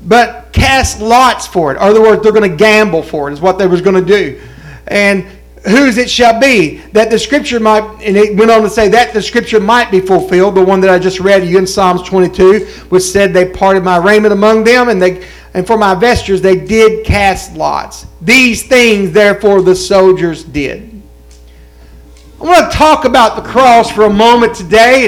but 0.06 0.54
cast 0.54 1.02
lots 1.02 1.48
for 1.48 1.72
it. 1.72 1.78
In 1.78 1.82
other 1.82 2.02
words, 2.02 2.22
they're 2.22 2.32
going 2.32 2.50
to 2.50 2.56
gamble 2.56 3.02
for 3.02 3.30
it, 3.30 3.34
is 3.34 3.42
what 3.42 3.58
they 3.58 3.66
was 3.66 3.82
going 3.82 3.96
to 3.96 4.06
do. 4.06 4.40
And 4.86 5.26
whose 5.64 5.98
it 5.98 6.10
shall 6.10 6.40
be, 6.40 6.78
that 6.92 7.10
the 7.10 7.18
scripture 7.18 7.60
might, 7.60 7.84
and 8.02 8.18
it 8.18 8.36
went 8.36 8.52
on 8.52 8.62
to 8.64 8.70
say 8.70 8.90
that 8.90 9.14
the 9.14 9.22
scripture 9.22 9.60
might 9.60 9.90
be 9.92 10.02
fulfilled, 10.02 10.56
the 10.56 10.64
one 10.64 10.82
that 10.82 10.90
I 10.90 11.00
just 11.00 11.20
read 11.20 11.48
you 11.48 11.58
in 11.58 11.66
Psalms 11.66 12.02
22, 12.04 12.66
which 12.90 13.04
said, 13.04 13.34
They 13.34 13.50
parted 13.50 13.84
my 13.84 13.98
raiment 13.98 14.34
among 14.34 14.66
them, 14.66 14.90
and 14.90 15.02
they 15.02 15.26
and 15.54 15.66
for 15.68 15.78
my 15.78 15.94
vestures 15.94 16.42
they 16.42 16.56
did 16.56 17.06
cast 17.06 17.56
lots. 17.56 18.08
These 18.22 18.68
things, 18.68 19.12
therefore, 19.12 19.62
the 19.62 19.76
soldiers 19.76 20.44
did. 20.44 20.90
I 22.42 22.44
want 22.44 22.72
to 22.72 22.78
talk 22.78 23.06
about 23.06 23.36
the 23.36 23.48
cross 23.48 23.92
for 23.92 24.04
a 24.04 24.10
moment 24.10 24.56
today 24.56 25.06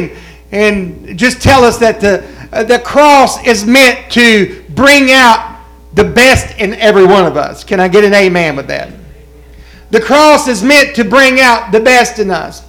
and, 0.52 1.08
and 1.08 1.18
just 1.18 1.42
tell 1.42 1.66
us 1.66 1.78
that 1.80 2.00
the, 2.00 2.26
uh, 2.54 2.64
the 2.64 2.80
cross 2.80 3.46
is 3.46 3.66
meant 3.66 4.12
to 4.14 4.64
bring 4.70 5.12
out 5.12 5.60
the 5.94 6.04
best 6.04 6.58
in 6.60 6.76
every 6.76 7.06
one 7.06 7.26
of 7.26 7.36
us. 7.36 7.64
Can 7.64 7.80
I 7.80 7.88
get 7.88 8.04
an 8.04 8.14
amen 8.14 8.56
with 8.56 8.68
that? 8.68 8.90
The 9.96 10.02
cross 10.02 10.50
is 10.50 10.62
meant 10.62 10.94
to 10.98 11.06
bring 11.06 11.40
out 11.40 11.72
the 11.72 11.80
best 11.80 12.20
in 12.20 12.30
us. 12.30 12.68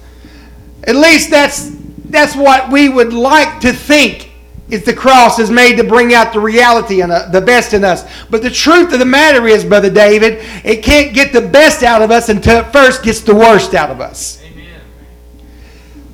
At 0.85 0.95
least 0.95 1.29
that's, 1.29 1.75
that's 2.05 2.37
what 2.37 2.71
we 2.71 2.87
would 2.87 3.11
like 3.11 3.59
to 3.59 3.73
think 3.73 4.31
is 4.69 4.85
the 4.85 4.93
cross 4.93 5.37
is 5.37 5.51
made 5.51 5.75
to 5.75 5.83
bring 5.83 6.13
out 6.13 6.31
the 6.31 6.39
reality 6.39 7.01
and 7.01 7.11
uh, 7.11 7.27
the 7.27 7.41
best 7.41 7.73
in 7.73 7.83
us. 7.83 8.09
But 8.29 8.43
the 8.43 8.49
truth 8.49 8.93
of 8.93 8.99
the 8.99 9.05
matter 9.05 9.45
is, 9.45 9.65
Brother 9.65 9.89
David, 9.89 10.39
it 10.63 10.85
can't 10.85 11.13
get 11.13 11.33
the 11.33 11.41
best 11.41 11.83
out 11.83 12.01
of 12.01 12.11
us 12.11 12.29
until 12.29 12.61
it 12.61 12.71
first 12.71 13.03
gets 13.03 13.19
the 13.19 13.35
worst 13.35 13.73
out 13.73 13.91
of 13.91 13.99
us. 13.99 14.41
Amen. 14.45 14.79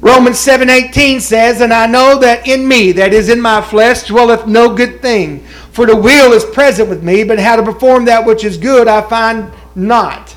Romans 0.02 0.40
7:18 0.40 1.22
says, 1.22 1.62
"And 1.62 1.72
I 1.72 1.86
know 1.86 2.18
that 2.18 2.48
in 2.48 2.68
me, 2.68 2.92
that 2.94 3.14
is 3.14 3.30
in 3.30 3.40
my 3.40 3.62
flesh, 3.62 4.02
dwelleth 4.02 4.48
no 4.48 4.70
good 4.70 5.00
thing. 5.04 5.44
For 5.72 5.86
the 5.86 5.96
will 5.96 6.34
is 6.34 6.44
present 6.44 6.90
with 6.90 7.04
me, 7.04 7.24
but 7.24 7.38
how 7.38 7.56
to 7.56 7.62
perform 7.62 8.06
that 8.06 8.26
which 8.26 8.44
is 8.44 8.58
good 8.58 8.88
I 8.88 9.02
find 9.02 9.52
not." 9.76 10.33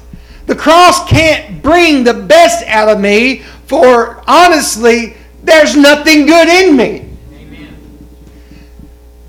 The 0.47 0.55
cross 0.55 1.09
can't 1.09 1.63
bring 1.63 2.05
the 2.05 2.15
best 2.15 2.65
out 2.67 2.89
of 2.89 3.01
me, 3.01 3.43
for 3.67 4.23
honestly, 4.29 5.17
there's 5.43 5.77
nothing 5.77 6.27
good 6.27 6.49
in 6.49 6.77
me. 6.77 7.09
Amen. 7.33 7.77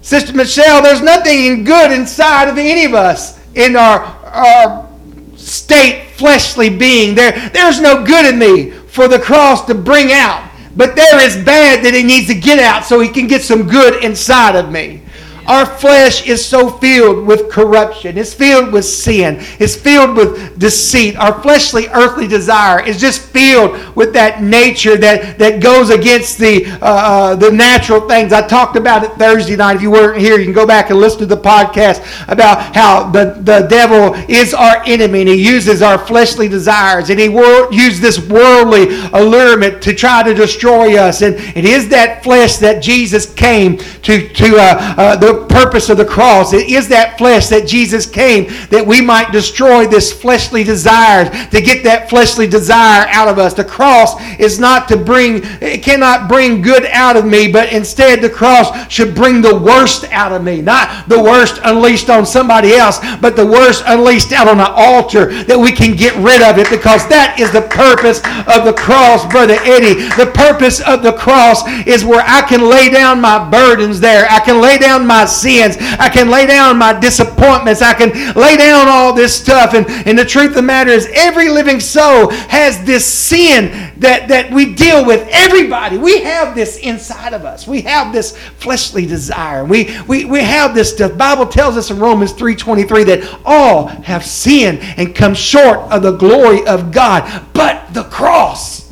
Sister 0.02 0.34
Michelle, 0.34 0.82
there's 0.82 1.02
nothing 1.02 1.64
good 1.64 1.92
inside 1.92 2.48
of 2.50 2.58
any 2.58 2.86
of 2.86 2.94
us 2.94 3.40
in 3.56 3.76
our, 3.76 4.00
our 4.26 4.90
state 5.36 6.12
fleshly 6.12 6.70
being. 6.70 7.16
There, 7.16 7.50
there's 7.50 7.82
no 7.82 8.06
good 8.06 8.26
in 8.26 8.40
me 8.40 8.72
for 8.72 9.08
the 9.08 9.20
cross 9.20 9.66
to 9.66 9.76
bring 9.76 10.12
out. 10.12 10.48
But 10.76 10.96
there 10.96 11.20
is 11.26 11.36
bad 11.44 11.84
that 11.84 11.96
he 11.96 12.04
needs 12.04 12.28
to 12.28 12.36
get 12.36 12.60
out 12.60 12.86
so 12.86 13.00
he 13.00 13.10
can 13.10 13.26
get 13.26 13.42
some 13.42 13.68
good 13.68 14.04
inside 14.04 14.56
of 14.56 14.72
me. 14.72 15.02
Our 15.48 15.66
flesh 15.66 16.28
is 16.28 16.46
so 16.46 16.70
filled 16.70 17.26
with 17.26 17.50
corruption. 17.50 18.18
It's 18.18 18.34
filled 18.34 18.74
with 18.74 18.84
sin. 18.84 19.38
It's 19.60 19.78
filled 19.78 20.18
with 20.18 20.60
deceit. 20.60 21.16
Our 21.16 21.42
fleshly, 21.42 21.88
earthly 21.88 22.28
desire 22.28 22.86
is 22.86 23.00
just 23.00 23.22
filled 23.22 23.96
with 23.96 24.12
that 24.14 24.44
nature 24.44 24.98
that, 24.98 25.40
that 25.40 25.62
goes 25.62 25.90
against 25.90 26.38
the, 26.38 26.66
uh, 26.66 26.78
uh, 26.82 27.36
the 27.36 27.50
natural 27.50 28.02
things. 28.10 28.34
I 28.34 28.46
talked 28.46 28.76
about 28.76 29.06
it 29.06 29.12
Thursday 29.14 29.56
night. 29.56 29.78
If 29.78 29.82
you 29.82 29.92
weren't 29.92 30.20
here, 30.20 30.38
you 30.38 30.44
can 30.44 30.54
go 30.54 30.68
back 30.68 30.90
and 30.90 31.00
listen 31.00 31.20
to 31.20 31.26
the 31.26 31.38
podcast 31.38 32.02
about 32.28 32.76
how 32.76 33.10
the, 33.10 33.40
the 33.40 33.68
devil 33.68 34.16
is 34.30 34.54
our 34.54 34.84
enemy 34.86 35.22
and 35.22 35.30
he 35.30 35.36
uses 35.36 35.82
our 35.82 35.98
fleshly 35.98 36.50
desires 36.50 37.10
and 37.10 37.20
he 37.20 37.30
wor- 37.30 37.72
uses 37.72 38.02
this 38.02 38.20
worldly 38.20 39.00
allurement 39.14 39.82
to 39.84 39.94
try 39.94 40.24
to 40.24 40.34
destroy 40.34 40.98
us. 40.98 41.22
And 41.22 41.36
it 41.36 41.64
is 41.64 41.88
that 41.90 42.22
flesh 42.22 42.58
that 42.58 42.84
Jesus 42.84 43.34
came 43.34 43.78
to, 43.78 44.28
to 44.28 44.58
uh, 44.58 44.96
uh 44.98 45.16
the 45.16 45.37
purpose 45.46 45.90
of 45.90 45.98
the 45.98 46.06
cross. 46.06 46.54
It 46.54 46.70
is 46.70 46.88
that 46.90 47.18
flesh 47.18 47.48
that 47.48 47.68
Jesus 47.68 48.06
came 48.06 48.46
that 48.70 48.86
we 48.86 49.02
might 49.02 49.32
destroy 49.32 49.88
this 49.88 50.12
fleshly 50.12 50.64
desire, 50.64 51.30
to 51.50 51.62
get 51.62 51.84
that 51.84 52.10
fleshly 52.10 52.48
desire 52.48 53.08
out 53.10 53.28
of 53.28 53.38
us. 53.38 53.54
The 53.54 53.64
cross 53.64 54.20
is 54.40 54.60
not 54.60 54.88
to 54.90 54.98
bring, 54.98 55.42
it 55.62 55.84
cannot 55.84 56.28
bring 56.28 56.62
good 56.62 56.86
out 56.88 57.16
of 57.16 57.26
me, 57.26 57.52
but 57.52 57.72
instead 57.72 58.22
the 58.22 58.30
cross 58.30 58.92
should 58.92 59.14
bring 59.14 59.42
the 59.42 59.58
worst 59.58 60.06
out 60.12 60.32
of 60.32 60.44
me. 60.44 60.62
Not 60.62 61.08
the 61.08 61.22
worst 61.22 61.60
unleashed 61.64 62.10
on 62.10 62.26
somebody 62.26 62.74
else, 62.74 63.00
but 63.22 63.36
the 63.36 63.46
worst 63.46 63.84
unleashed 63.86 64.32
out 64.32 64.48
on 64.48 64.60
an 64.60 64.72
altar 64.72 65.44
that 65.44 65.58
we 65.58 65.72
can 65.72 65.96
get 65.96 66.16
rid 66.18 66.42
of 66.42 66.58
it 66.58 66.70
because 66.70 67.08
that 67.10 67.38
is 67.40 67.52
the 67.52 67.62
purpose 67.62 68.20
of 68.48 68.66
the 68.66 68.74
cross, 68.74 69.26
Brother 69.32 69.58
Eddie. 69.62 70.08
The 70.16 70.32
purpose 70.34 70.82
of 70.82 71.04
the 71.04 71.14
cross 71.14 71.68
is 71.86 72.06
where 72.06 72.24
I 72.26 72.42
can 72.48 72.70
lay 72.70 72.90
down 72.90 73.22
my 73.22 73.50
burdens 73.50 74.00
there. 74.00 74.28
I 74.30 74.40
can 74.40 74.62
lay 74.62 74.78
down 74.78 75.06
my 75.06 75.26
sins. 75.28 75.78
I 75.80 76.10
can 76.10 76.30
lay 76.30 76.46
down 76.46 76.78
my 76.78 76.98
disappointments. 76.98 77.82
I 77.82 77.94
can 77.94 78.10
lay 78.34 78.58
down 78.58 78.88
all 78.88 79.14
this 79.14 79.40
stuff. 79.40 79.74
And, 79.74 79.86
and 80.08 80.18
the 80.18 80.26
truth 80.26 80.50
of 80.50 80.56
the 80.56 80.62
matter 80.62 80.92
is, 80.92 81.08
every 81.14 81.50
living 81.50 81.80
soul 81.80 82.30
has 82.32 82.84
this 82.84 83.06
sin 83.06 83.94
that, 84.00 84.28
that 84.28 84.52
we 84.52 84.74
deal 84.74 85.06
with. 85.06 85.28
Everybody. 85.32 85.98
We 85.98 86.22
have 86.22 86.56
this 86.56 86.78
inside 86.78 87.34
of 87.34 87.46
us. 87.46 87.68
We 87.68 87.82
have 87.82 88.14
this 88.14 88.38
fleshly 88.38 89.06
desire. 89.06 89.66
We, 89.66 89.96
we, 90.08 90.26
we 90.26 90.40
have 90.40 90.74
this. 90.74 90.94
The 90.94 91.10
Bible 91.10 91.46
tells 91.46 91.78
us 91.78 91.92
in 91.92 92.00
Romans 92.00 92.34
3.23 92.34 93.06
that 93.06 93.42
all 93.46 93.88
have 93.88 94.26
sinned 94.26 94.80
and 94.80 95.16
come 95.16 95.34
short 95.34 95.80
of 95.92 96.02
the 96.02 96.12
glory 96.12 96.66
of 96.66 96.92
God. 96.92 97.46
But 97.54 97.94
the 97.94 98.04
cross 98.04 98.87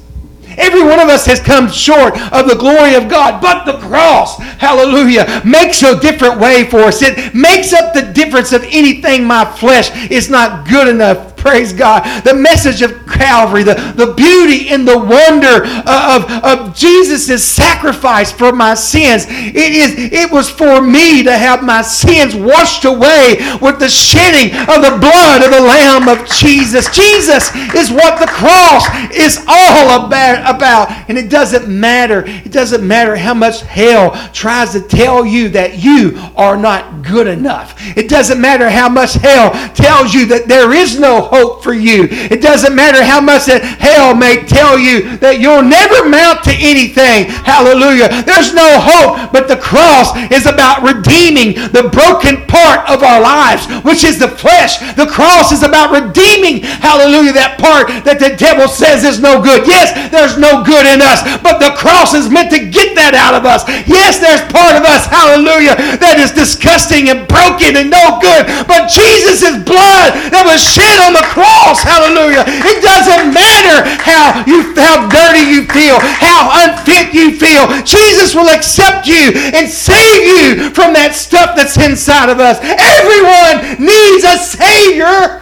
Every 0.57 0.83
one 0.83 0.99
of 0.99 1.09
us 1.09 1.25
has 1.25 1.39
come 1.39 1.69
short 1.69 2.19
of 2.31 2.47
the 2.47 2.55
glory 2.55 2.95
of 2.95 3.09
God, 3.09 3.41
but 3.41 3.65
the 3.65 3.77
cross, 3.79 4.39
hallelujah, 4.39 5.41
makes 5.45 5.83
a 5.83 5.99
different 5.99 6.39
way 6.39 6.69
for 6.69 6.79
us. 6.79 7.01
It 7.01 7.33
makes 7.33 7.73
up 7.73 7.93
the 7.93 8.11
difference 8.13 8.51
of 8.51 8.63
anything 8.63 9.25
my 9.25 9.45
flesh 9.45 10.09
is 10.09 10.29
not 10.29 10.67
good 10.67 10.87
enough 10.87 11.34
Praise 11.45 11.73
God. 11.73 12.23
The 12.23 12.33
message 12.33 12.81
of 12.81 13.05
Calvary, 13.05 13.61
the, 13.61 13.75
the 13.95 14.15
beauty 14.15 14.69
and 14.69 14.87
the 14.87 14.97
wonder 14.97 15.61
uh, 15.85 16.17
of, 16.17 16.43
of 16.43 16.75
Jesus' 16.75 17.45
sacrifice 17.45 18.31
for 18.31 18.51
my 18.51 18.73
sins. 18.73 19.27
It 19.29 19.55
is 19.55 19.93
it 20.11 20.31
was 20.31 20.49
for 20.49 20.81
me 20.81 21.21
to 21.21 21.37
have 21.37 21.63
my 21.63 21.83
sins 21.83 22.33
washed 22.33 22.85
away 22.85 23.37
with 23.61 23.77
the 23.77 23.87
shedding 23.87 24.57
of 24.57 24.81
the 24.81 24.97
blood 24.99 25.45
of 25.45 25.51
the 25.51 25.61
Lamb 25.61 26.09
of 26.09 26.27
Jesus. 26.31 26.89
Jesus 26.89 27.53
is 27.75 27.91
what 27.91 28.19
the 28.19 28.25
cross 28.25 28.87
is 29.13 29.37
all 29.47 30.03
about, 30.03 30.55
about. 30.55 30.89
And 31.07 31.15
it 31.15 31.29
doesn't 31.29 31.67
matter. 31.67 32.23
It 32.25 32.51
doesn't 32.51 32.85
matter 32.85 33.15
how 33.15 33.35
much 33.35 33.61
hell 33.61 34.13
tries 34.33 34.71
to 34.71 34.81
tell 34.81 35.23
you 35.23 35.49
that 35.49 35.77
you 35.77 36.19
are 36.35 36.57
not 36.57 37.03
good 37.03 37.27
enough. 37.27 37.75
It 37.95 38.09
doesn't 38.09 38.41
matter 38.41 38.67
how 38.67 38.89
much 38.89 39.13
hell 39.13 39.51
tells 39.75 40.11
you 40.15 40.25
that 40.25 40.47
there 40.47 40.73
is 40.73 40.99
no 40.99 41.21
hope 41.21 41.34
for 41.61 41.73
you. 41.73 42.07
It 42.11 42.41
doesn't 42.41 42.75
matter 42.75 43.03
how 43.03 43.19
much 43.19 43.47
that 43.47 43.63
hell 43.63 44.15
may 44.15 44.45
tell 44.45 44.77
you 44.77 45.17
that 45.19 45.39
you'll 45.39 45.65
never 45.65 46.07
mount 46.07 46.43
to 46.45 46.53
anything. 46.53 47.27
Hallelujah. 47.43 48.11
There's 48.23 48.53
no 48.53 48.67
hope, 48.77 49.31
but 49.33 49.47
the 49.47 49.57
cross 49.57 50.13
is 50.29 50.45
about 50.45 50.85
redeeming 50.85 51.57
the 51.73 51.89
broken 51.89 52.45
part 52.45 52.85
of 52.85 53.01
our 53.01 53.19
lives, 53.19 53.65
which 53.81 54.03
is 54.03 54.19
the 54.19 54.29
flesh. 54.29 54.79
The 54.93 55.09
cross 55.09 55.51
is 55.51 55.63
about 55.63 55.91
redeeming, 55.91 56.61
hallelujah, 56.61 57.33
that 57.33 57.57
part 57.57 57.89
that 58.05 58.21
the 58.21 58.37
devil 58.37 58.69
says 58.69 59.03
is 59.03 59.19
no 59.19 59.41
good. 59.41 59.65
Yes, 59.65 59.91
there's 60.11 60.37
no 60.37 60.61
good 60.61 60.85
in 60.85 61.01
us, 61.01 61.25
but 61.41 61.57
the 61.57 61.73
cross 61.73 62.13
is 62.13 62.29
meant 62.29 62.51
to 62.53 62.61
get 62.69 62.93
that 62.95 63.17
out 63.17 63.33
of 63.33 63.47
us. 63.47 63.65
Yes, 63.89 64.21
there's 64.21 64.43
part 64.51 64.77
of 64.77 64.83
us, 64.85 65.09
hallelujah, 65.09 65.75
that 65.97 66.21
is 66.21 66.31
disgusting 66.31 67.09
and 67.09 67.25
broken 67.25 67.79
and 67.79 67.89
no 67.89 68.19
good, 68.21 68.45
but 68.69 68.91
Jesus' 68.91 69.57
blood 69.63 70.13
that 70.29 70.45
was 70.45 70.61
shed 70.61 71.01
on 71.01 71.14
the 71.15 71.25
cross. 71.31 71.81
Hallelujah. 71.81 72.43
It 72.45 72.83
doesn't 72.83 73.31
matter 73.31 73.87
how 74.03 74.43
you 74.43 74.75
how 74.75 75.07
dirty 75.07 75.47
you 75.47 75.63
feel, 75.65 75.97
how 75.99 76.51
unfit 76.67 77.13
you 77.13 77.39
feel. 77.39 77.71
Jesus 77.83 78.35
will 78.35 78.49
accept 78.49 79.07
you 79.07 79.31
and 79.55 79.69
save 79.69 80.21
you 80.27 80.69
from 80.71 80.93
that 80.93 81.15
stuff 81.15 81.55
that's 81.55 81.77
inside 81.77 82.29
of 82.29 82.39
us. 82.39 82.59
Everyone 82.61 83.79
needs 83.79 84.23
a 84.23 84.37
savior. 84.37 85.41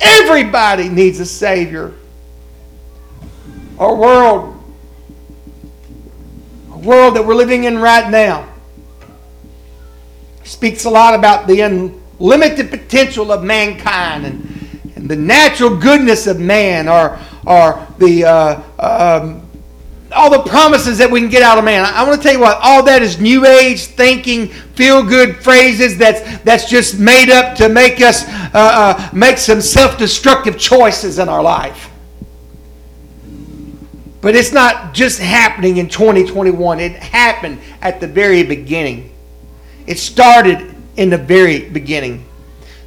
Everybody 0.00 0.88
needs 0.88 1.20
a 1.20 1.26
savior. 1.26 1.94
Our 3.78 3.94
world, 3.94 4.62
a 6.72 6.78
world 6.78 7.16
that 7.16 7.24
we're 7.26 7.34
living 7.34 7.64
in 7.64 7.78
right 7.78 8.10
now, 8.10 8.46
speaks 10.44 10.84
a 10.84 10.90
lot 10.90 11.14
about 11.14 11.46
the 11.46 11.62
limited 12.20 12.70
potential 12.70 13.32
of 13.32 13.42
mankind 13.42 14.26
and, 14.26 14.92
and 14.94 15.08
the 15.08 15.16
natural 15.16 15.76
goodness 15.76 16.26
of 16.26 16.38
man 16.38 16.88
or, 16.88 17.18
or 17.46 17.86
the, 17.98 18.24
uh, 18.24 18.62
um, 18.78 19.48
all 20.12 20.30
the 20.30 20.48
promises 20.48 20.98
that 20.98 21.10
we 21.10 21.20
can 21.20 21.30
get 21.30 21.42
out 21.42 21.58
of 21.58 21.64
man. 21.64 21.84
I, 21.84 22.02
I 22.02 22.04
want 22.04 22.20
to 22.20 22.22
tell 22.22 22.34
you 22.34 22.40
what, 22.40 22.58
all 22.62 22.82
that 22.84 23.02
is 23.02 23.20
new 23.20 23.46
age 23.46 23.86
thinking, 23.86 24.48
feel 24.48 25.02
good 25.02 25.36
phrases 25.36 25.96
that's, 25.96 26.38
that's 26.42 26.68
just 26.68 26.98
made 26.98 27.30
up 27.30 27.56
to 27.56 27.68
make 27.68 28.00
us 28.00 28.24
uh, 28.28 28.50
uh, 28.54 29.10
make 29.12 29.38
some 29.38 29.60
self 29.60 29.96
destructive 29.96 30.58
choices 30.58 31.18
in 31.18 31.28
our 31.28 31.42
life. 31.42 31.90
But 34.20 34.36
it's 34.36 34.52
not 34.52 34.92
just 34.92 35.18
happening 35.18 35.78
in 35.78 35.88
2021. 35.88 36.80
It 36.80 36.92
happened 36.92 37.58
at 37.80 38.00
the 38.00 38.06
very 38.06 38.42
beginning. 38.42 39.14
It 39.86 39.98
started 39.98 40.74
in 40.96 41.10
the 41.10 41.18
very 41.18 41.68
beginning. 41.68 42.24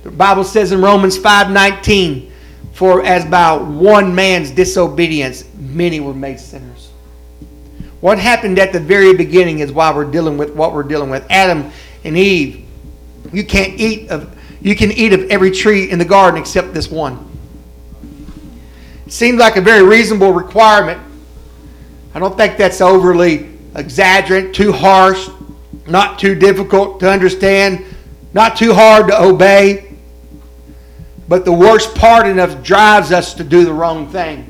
The 0.03 0.11
Bible 0.11 0.43
says 0.43 0.71
in 0.71 0.81
Romans 0.81 1.17
5:19, 1.17 2.31
"For 2.73 3.03
as 3.03 3.25
by 3.25 3.53
one 3.55 4.13
man's 4.13 4.51
disobedience 4.51 5.43
many 5.57 5.99
were 5.99 6.13
made 6.13 6.39
sinners." 6.39 6.89
What 8.01 8.19
happened 8.19 8.59
at 8.59 8.73
the 8.73 8.81
very 8.81 9.13
beginning 9.13 9.59
is 9.59 9.71
why 9.71 9.93
we're 9.93 10.03
dealing 10.03 10.37
with 10.37 10.53
what 10.55 10.73
we're 10.73 10.83
dealing 10.83 11.09
with. 11.09 11.23
Adam 11.29 11.71
and 12.03 12.17
Eve. 12.17 12.59
You 13.31 13.45
can't 13.45 13.79
eat 13.79 14.09
of 14.09 14.27
you 14.61 14.75
can 14.75 14.91
eat 14.91 15.13
of 15.13 15.29
every 15.29 15.51
tree 15.51 15.89
in 15.89 15.99
the 15.99 16.05
garden 16.05 16.39
except 16.39 16.73
this 16.73 16.89
one. 16.89 17.19
Seems 19.07 19.39
like 19.39 19.57
a 19.57 19.61
very 19.61 19.83
reasonable 19.83 20.33
requirement. 20.33 20.99
I 22.15 22.19
don't 22.19 22.37
think 22.37 22.57
that's 22.57 22.79
overly 22.79 23.49
exaggerate, 23.75 24.53
too 24.53 24.71
harsh, 24.71 25.29
not 25.87 26.19
too 26.19 26.35
difficult 26.35 26.99
to 27.01 27.09
understand, 27.09 27.83
not 28.33 28.57
too 28.57 28.73
hard 28.73 29.07
to 29.07 29.21
obey. 29.21 29.89
But 31.27 31.45
the 31.45 31.53
worst 31.53 31.95
part 31.95 32.27
in 32.27 32.39
us 32.39 32.55
drives 32.55 33.11
us 33.11 33.33
to 33.35 33.43
do 33.43 33.65
the 33.65 33.73
wrong 33.73 34.07
thing. 34.09 34.49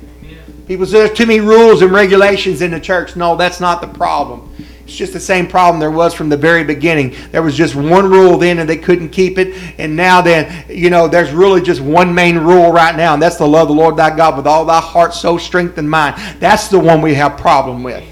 People 0.67 0.85
say 0.85 1.05
there's 1.05 1.17
too 1.17 1.25
many 1.25 1.41
rules 1.41 1.81
and 1.81 1.91
regulations 1.91 2.61
in 2.61 2.71
the 2.71 2.79
church. 2.79 3.15
No, 3.15 3.35
that's 3.35 3.59
not 3.59 3.81
the 3.81 3.87
problem. 3.87 4.55
It's 4.85 4.95
just 4.95 5.13
the 5.13 5.19
same 5.19 5.47
problem 5.47 5.79
there 5.79 5.91
was 5.91 6.13
from 6.13 6.29
the 6.29 6.37
very 6.37 6.63
beginning. 6.63 7.15
There 7.31 7.41
was 7.41 7.55
just 7.55 7.75
one 7.75 8.09
rule 8.09 8.37
then 8.37 8.59
and 8.59 8.69
they 8.69 8.77
couldn't 8.77 9.09
keep 9.09 9.37
it. 9.37 9.55
And 9.77 9.95
now 9.95 10.21
then, 10.21 10.65
you 10.69 10.89
know, 10.89 11.07
there's 11.07 11.31
really 11.31 11.61
just 11.61 11.81
one 11.81 12.13
main 12.13 12.37
rule 12.37 12.71
right 12.71 12.95
now, 12.95 13.13
and 13.13 13.21
that's 13.21 13.37
to 13.37 13.45
love 13.45 13.69
of 13.69 13.75
the 13.75 13.81
Lord 13.81 13.97
thy 13.97 14.15
God 14.15 14.35
with 14.37 14.47
all 14.47 14.65
thy 14.65 14.81
heart, 14.81 15.13
soul, 15.13 15.39
strength, 15.39 15.77
and 15.77 15.89
mind. 15.89 16.15
That's 16.39 16.67
the 16.67 16.79
one 16.79 17.01
we 17.01 17.13
have 17.15 17.37
problem 17.37 17.83
with. 17.83 18.03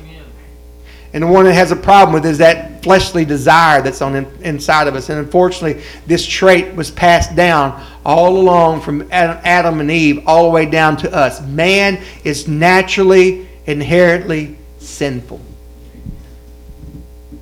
And 1.14 1.24
the 1.24 1.28
one 1.28 1.44
that 1.46 1.54
has 1.54 1.72
a 1.72 1.76
problem 1.76 2.14
with 2.14 2.26
is 2.26 2.38
that 2.38 2.84
fleshly 2.84 3.26
desire 3.26 3.82
that's 3.82 4.02
on 4.02 4.16
in, 4.16 4.26
inside 4.44 4.88
of 4.88 4.96
us. 4.96 5.10
And 5.10 5.20
unfortunately, 5.20 5.84
this 6.08 6.26
trait 6.26 6.74
was 6.74 6.90
passed 6.90 7.36
down 7.36 7.86
all 8.06 8.38
along 8.38 8.82
from 8.82 9.08
Adam 9.12 9.82
and 9.82 9.92
Eve 9.92 10.24
all 10.26 10.46
the 10.46 10.50
way 10.50 10.66
down 10.66 10.96
to 10.98 11.14
us. 11.14 11.42
Man 11.42 12.02
is 12.24 12.48
naturally, 12.48 13.48
inherently 13.66 14.58
sinful. 14.80 15.42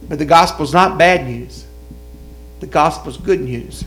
But 0.08 0.18
the 0.18 0.26
gospel 0.26 0.66
is 0.66 0.74
not 0.74 0.98
bad 0.98 1.28
news. 1.28 1.66
The 2.62 2.68
gospel 2.68 3.12
is 3.12 3.18
good 3.18 3.42
news. 3.42 3.86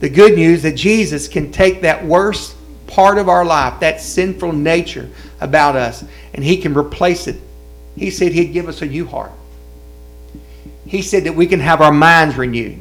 The 0.00 0.08
good 0.08 0.34
news 0.34 0.62
that 0.62 0.74
Jesus 0.74 1.28
can 1.28 1.52
take 1.52 1.82
that 1.82 2.04
worst 2.04 2.56
part 2.88 3.18
of 3.18 3.28
our 3.28 3.44
life, 3.44 3.78
that 3.80 4.00
sinful 4.00 4.52
nature 4.52 5.08
about 5.40 5.76
us, 5.76 6.04
and 6.34 6.44
he 6.44 6.56
can 6.56 6.76
replace 6.76 7.28
it. 7.28 7.40
He 7.98 8.10
said 8.10 8.32
he'd 8.32 8.52
give 8.52 8.68
us 8.68 8.80
a 8.80 8.86
new 8.86 9.06
heart. 9.06 9.32
He 10.86 11.02
said 11.02 11.24
that 11.24 11.34
we 11.34 11.46
can 11.46 11.60
have 11.60 11.80
our 11.80 11.92
minds 11.92 12.36
renewed. 12.36 12.80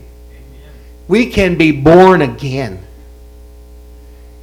We 1.08 1.30
can 1.30 1.58
be 1.58 1.72
born 1.72 2.22
again. 2.22 2.84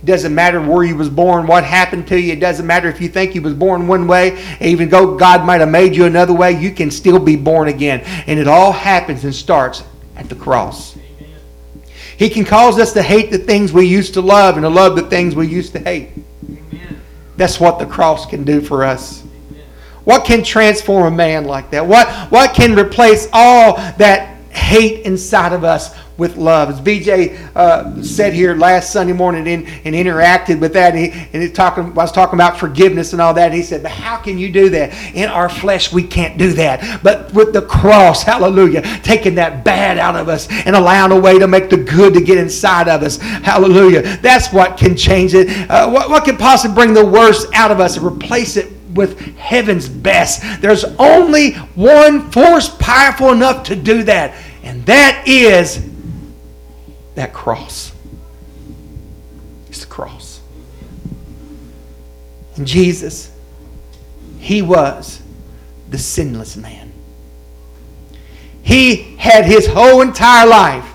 It 0.02 0.06
doesn't 0.06 0.34
matter 0.34 0.60
where 0.60 0.84
you 0.84 0.96
was 0.96 1.08
born, 1.08 1.46
what 1.46 1.64
happened 1.64 2.08
to 2.08 2.20
you. 2.20 2.32
It 2.32 2.40
doesn't 2.40 2.66
matter 2.66 2.88
if 2.88 3.00
you 3.00 3.08
think 3.08 3.34
you 3.34 3.40
was 3.40 3.54
born 3.54 3.86
one 3.86 4.06
way, 4.06 4.44
even 4.60 4.88
though 4.88 5.16
God 5.16 5.46
might 5.46 5.60
have 5.60 5.70
made 5.70 5.94
you 5.94 6.04
another 6.04 6.34
way, 6.34 6.52
you 6.52 6.72
can 6.72 6.90
still 6.90 7.18
be 7.18 7.36
born 7.36 7.68
again. 7.68 8.00
And 8.26 8.38
it 8.38 8.48
all 8.48 8.72
happens 8.72 9.24
and 9.24 9.34
starts 9.34 9.82
at 10.16 10.28
the 10.28 10.34
cross. 10.34 10.96
Amen. 10.96 11.30
He 12.18 12.28
can 12.28 12.44
cause 12.44 12.78
us 12.78 12.92
to 12.94 13.02
hate 13.02 13.30
the 13.30 13.38
things 13.38 13.72
we 13.72 13.86
used 13.86 14.14
to 14.14 14.20
love 14.20 14.56
and 14.56 14.64
to 14.64 14.68
love 14.68 14.96
the 14.96 15.08
things 15.08 15.34
we 15.34 15.46
used 15.46 15.72
to 15.72 15.78
hate. 15.78 16.10
Amen. 16.44 17.00
That's 17.36 17.58
what 17.58 17.78
the 17.78 17.86
cross 17.86 18.26
can 18.26 18.44
do 18.44 18.60
for 18.60 18.84
us. 18.84 19.24
What 20.04 20.25
can 20.25 20.42
transform 20.44 21.12
a 21.12 21.16
man 21.16 21.44
like 21.44 21.70
that? 21.70 21.87
What, 21.87 22.08
what 22.30 22.54
can 22.54 22.78
replace 22.78 23.28
all 23.32 23.76
that 23.99 24.34
hate 24.54 25.04
inside 25.04 25.52
of 25.52 25.64
us 25.64 25.94
with 26.16 26.37
love. 26.37 26.70
As 26.70 26.80
BJ 26.80 27.37
uh, 27.56 28.00
said 28.02 28.32
here 28.32 28.54
last 28.54 28.92
Sunday 28.92 29.12
morning 29.12 29.49
and, 29.49 29.66
and 29.84 29.94
interacted 29.94 30.61
with 30.61 30.72
that, 30.74 30.94
and, 30.94 31.12
he, 31.12 31.28
and 31.33 31.42
he 31.42 31.50
talking, 31.50 31.87
I 31.87 31.88
was 31.88 32.12
talking 32.12 32.35
about 32.35 32.59
forgiveness 32.59 33.12
and 33.12 33.20
all 33.20 33.35
that, 33.35 33.46
and 33.46 33.55
he 33.55 33.62
said, 33.62 33.83
But 33.83 33.90
how 33.90 34.16
can 34.18 34.38
you 34.38 34.52
do 34.52 34.70
that? 34.70 34.94
In 35.14 35.28
our 35.28 35.48
flesh, 35.48 35.92
we 35.92 36.05
can't 36.05 36.38
do 36.38 36.52
that. 36.52 37.02
But 37.02 37.33
with 37.35 37.52
the 37.52 37.62
cross, 37.62 38.22
hallelujah, 38.22 38.83
taking 39.02 39.35
that 39.37 39.64
bad 39.64 39.98
out 39.98 40.14
of 40.14 40.28
us 40.28 40.46
and 40.50 40.76
allowing 40.76 41.11
a 41.11 41.18
way 41.18 41.38
to 41.38 41.48
make 41.48 41.68
the 41.68 41.78
good 41.78 42.14
to 42.14 42.20
get 42.20 42.38
inside 42.38 42.88
of 42.88 43.02
us, 43.02 43.16
hallelujah. 43.16 44.02
That's 44.18 44.52
what 44.52 44.76
can 44.76 44.96
change 44.96 45.35
it. 45.35 45.48
Uh, 45.68 45.90
what, 45.90 46.11
what 46.11 46.24
can 46.24 46.37
possibly 46.37 46.74
bring 46.74 46.94
the 46.94 47.05
worst 47.05 47.48
out 47.55 47.72
of 47.72 47.81
us 47.81 47.96
and 47.96 48.07
replace 48.07 48.57
it 48.57 48.73
with 48.94 49.37
heaven's 49.37 49.88
best? 49.88 50.42
There's 50.61 50.85
only 50.98 51.52
one 51.52 52.30
force 52.30 52.68
powerful 52.68 53.33
enough 53.33 53.64
to 53.64 53.76
do 53.76 54.02
that, 54.04 54.35
and 54.62 54.85
that 54.87 55.24
is 55.26 55.85
that 57.14 57.33
cross. 57.33 57.92
It's 59.68 59.80
the 59.80 59.87
cross. 59.87 60.40
And 62.57 62.66
Jesus, 62.66 63.30
he 64.38 64.62
was 64.62 65.20
the 65.90 65.98
sinless 65.98 66.57
man. 66.57 66.92
He 68.62 69.16
had 69.16 69.44
his 69.44 69.66
whole 69.66 70.00
entire 70.00 70.46
life 70.46 70.90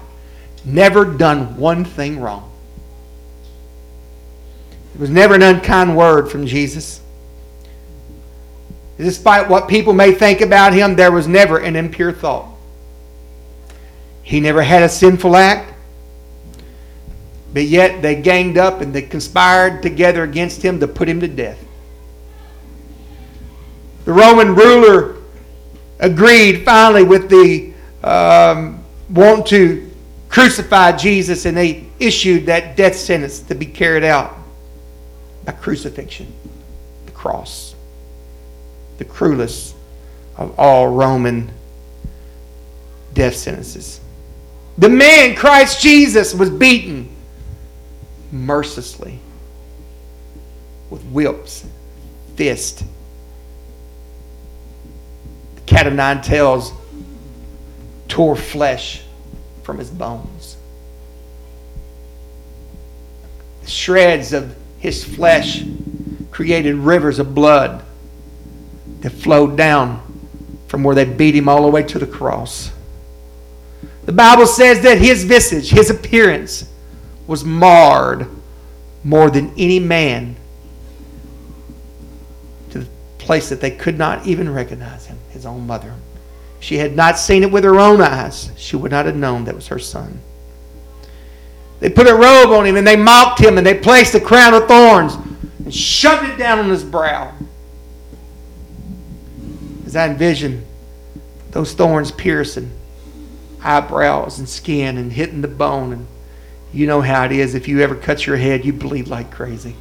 never 0.65 1.05
done 1.05 1.57
one 1.57 1.85
thing 1.85 2.19
wrong. 2.19 2.51
There 4.93 5.01
was 5.01 5.09
never 5.09 5.35
an 5.35 5.43
unkind 5.43 5.95
word 5.95 6.29
from 6.29 6.45
Jesus. 6.45 7.01
Despite 8.99 9.47
what 9.47 9.69
people 9.69 9.93
may 9.93 10.11
think 10.11 10.41
about 10.41 10.73
him, 10.73 10.95
there 10.95 11.11
was 11.11 11.25
never 11.25 11.57
an 11.57 11.77
impure 11.77 12.11
thought. 12.11 12.49
He 14.21 14.41
never 14.41 14.61
had 14.61 14.83
a 14.83 14.89
sinful 14.89 15.37
act. 15.37 15.73
But 17.53 17.63
yet 17.63 18.01
they 18.01 18.21
ganged 18.21 18.57
up 18.57 18.81
and 18.81 18.93
they 18.93 19.01
conspired 19.01 19.81
together 19.81 20.23
against 20.23 20.61
him 20.61 20.81
to 20.81 20.87
put 20.87 21.07
him 21.07 21.21
to 21.21 21.27
death. 21.27 21.57
The 24.03 24.11
Roman 24.11 24.53
ruler 24.53 25.15
agreed 25.99 26.65
finally 26.65 27.03
with 27.03 27.29
the 27.29 27.73
um, 28.03 28.83
want 29.09 29.47
to 29.47 29.89
crucify 30.27 30.91
Jesus, 30.91 31.45
and 31.45 31.55
they 31.57 31.87
issued 31.99 32.45
that 32.47 32.75
death 32.75 32.95
sentence 32.95 33.39
to 33.39 33.55
be 33.55 33.65
carried 33.65 34.03
out 34.03 34.35
by 35.45 35.53
crucifixion, 35.53 36.31
the 37.05 37.11
cross, 37.11 37.75
the 38.99 39.05
cruelest 39.05 39.75
of 40.37 40.59
all 40.59 40.89
Roman 40.89 41.49
death 43.13 43.35
sentences. 43.35 43.99
The 44.77 44.89
man, 44.89 45.35
Christ 45.35 45.81
Jesus, 45.81 46.33
was 46.33 46.49
beaten 46.49 47.09
mercilessly 48.31 49.19
with 50.89 51.01
whips, 51.05 51.65
fists. 52.35 52.83
The 55.55 55.61
cat 55.61 55.87
of 55.87 55.93
nine 55.93 56.21
tails 56.21 56.73
tore 58.09 58.35
flesh 58.35 59.01
from 59.63 59.77
his 59.77 59.89
bones. 59.89 60.57
The 63.61 63.69
shreds 63.69 64.33
of 64.33 64.55
his 64.79 65.03
flesh 65.03 65.63
created 66.31 66.75
rivers 66.75 67.19
of 67.19 67.33
blood 67.33 67.85
that 69.01 69.11
flowed 69.11 69.57
down 69.57 70.01
from 70.67 70.83
where 70.83 70.95
they 70.95 71.05
beat 71.05 71.35
him 71.35 71.49
all 71.49 71.63
the 71.63 71.69
way 71.69 71.83
to 71.83 71.99
the 71.99 72.07
cross. 72.07 72.71
The 74.05 74.11
Bible 74.11 74.47
says 74.47 74.81
that 74.81 74.97
his 74.97 75.23
visage, 75.23 75.69
his 75.69 75.89
appearance, 75.89 76.69
was 77.27 77.43
marred 77.43 78.27
more 79.03 79.29
than 79.29 79.53
any 79.57 79.79
man 79.79 80.35
to 82.71 82.79
the 82.79 82.87
place 83.17 83.49
that 83.49 83.61
they 83.61 83.71
could 83.71 83.97
not 83.97 84.25
even 84.25 84.51
recognize 84.51 85.05
him, 85.05 85.17
his 85.29 85.45
own 85.45 85.65
mother. 85.67 85.93
She 86.59 86.77
had 86.77 86.95
not 86.95 87.17
seen 87.17 87.43
it 87.43 87.51
with 87.51 87.63
her 87.63 87.79
own 87.79 88.01
eyes. 88.01 88.51
She 88.57 88.75
would 88.75 88.91
not 88.91 89.05
have 89.05 89.15
known 89.15 89.45
that 89.45 89.55
was 89.55 89.67
her 89.67 89.79
son. 89.79 90.19
They 91.79 91.89
put 91.89 92.07
a 92.07 92.13
robe 92.13 92.49
on 92.49 92.65
him 92.65 92.75
and 92.75 92.85
they 92.85 92.97
mocked 92.97 93.39
him 93.39 93.57
and 93.57 93.65
they 93.65 93.75
placed 93.75 94.13
a 94.15 94.19
crown 94.19 94.53
of 94.53 94.67
thorns 94.67 95.15
and 95.63 95.73
shoved 95.73 96.29
it 96.29 96.37
down 96.37 96.59
on 96.59 96.69
his 96.69 96.83
brow. 96.83 97.33
As 99.89 99.95
I 99.95 100.05
envision 100.05 100.63
those 101.49 101.73
thorns 101.73 102.11
piercing 102.11 102.69
eyebrows 103.63 104.37
and 104.37 104.47
skin 104.47 104.99
and 104.99 105.11
hitting 105.11 105.41
the 105.41 105.47
bone 105.47 105.93
and 105.93 106.07
you 106.71 106.85
know 106.85 107.01
how 107.01 107.25
it 107.25 107.31
is. 107.31 107.55
If 107.55 107.67
you 107.67 107.81
ever 107.81 107.95
cut 107.95 108.27
your 108.27 108.37
head, 108.37 108.63
you 108.63 108.71
bleed 108.71 109.07
like 109.07 109.31
crazy. 109.31 109.75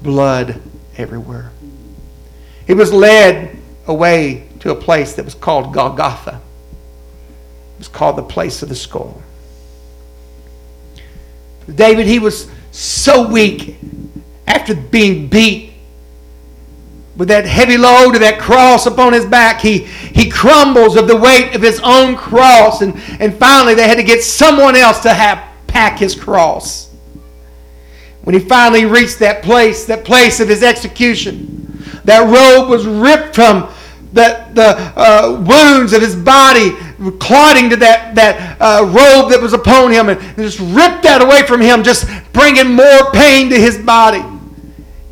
Blood 0.00 0.62
everywhere. 0.96 1.52
He 2.66 2.72
was 2.72 2.90
led 2.90 3.58
away 3.86 4.48
to 4.60 4.70
a 4.70 4.74
place 4.74 5.12
that 5.16 5.26
was 5.26 5.34
called 5.34 5.74
Golgotha. 5.74 6.40
It 7.74 7.78
was 7.78 7.88
called 7.88 8.16
the 8.16 8.22
place 8.22 8.62
of 8.62 8.70
the 8.70 8.74
skull. 8.74 9.22
David, 11.74 12.06
he 12.06 12.18
was 12.18 12.50
so 12.70 13.28
weak 13.28 13.76
after 14.46 14.74
being 14.74 15.28
beat 15.28 15.65
with 17.16 17.28
that 17.28 17.46
heavy 17.46 17.78
load 17.78 18.14
of 18.14 18.20
that 18.20 18.38
cross 18.38 18.86
upon 18.86 19.12
his 19.12 19.24
back, 19.24 19.60
he, 19.60 19.78
he 19.78 20.28
crumbles 20.28 20.96
of 20.96 21.08
the 21.08 21.16
weight 21.16 21.54
of 21.54 21.62
his 21.62 21.80
own 21.82 22.14
cross. 22.14 22.82
And, 22.82 22.94
and 23.20 23.34
finally, 23.34 23.74
they 23.74 23.88
had 23.88 23.96
to 23.96 24.02
get 24.02 24.22
someone 24.22 24.76
else 24.76 25.00
to 25.00 25.14
have, 25.14 25.42
pack 25.66 25.98
his 25.98 26.14
cross. 26.14 26.90
When 28.24 28.34
he 28.34 28.40
finally 28.40 28.84
reached 28.84 29.18
that 29.20 29.42
place, 29.42 29.86
that 29.86 30.04
place 30.04 30.40
of 30.40 30.48
his 30.48 30.62
execution, 30.62 31.82
that 32.04 32.20
robe 32.20 32.68
was 32.68 32.86
ripped 32.86 33.34
from 33.34 33.68
the, 34.12 34.46
the 34.52 34.76
uh, 34.96 35.42
wounds 35.46 35.92
of 35.92 36.02
his 36.02 36.16
body, 36.16 36.70
clotting 37.18 37.70
to 37.70 37.76
that, 37.76 38.14
that 38.14 38.60
uh, 38.60 38.84
robe 38.84 39.30
that 39.30 39.40
was 39.40 39.52
upon 39.52 39.90
him, 39.90 40.08
and 40.08 40.20
just 40.36 40.58
ripped 40.58 41.02
that 41.02 41.20
away 41.22 41.46
from 41.46 41.60
him, 41.60 41.82
just 41.82 42.08
bringing 42.32 42.74
more 42.74 43.10
pain 43.12 43.48
to 43.50 43.56
his 43.56 43.78
body 43.78 44.22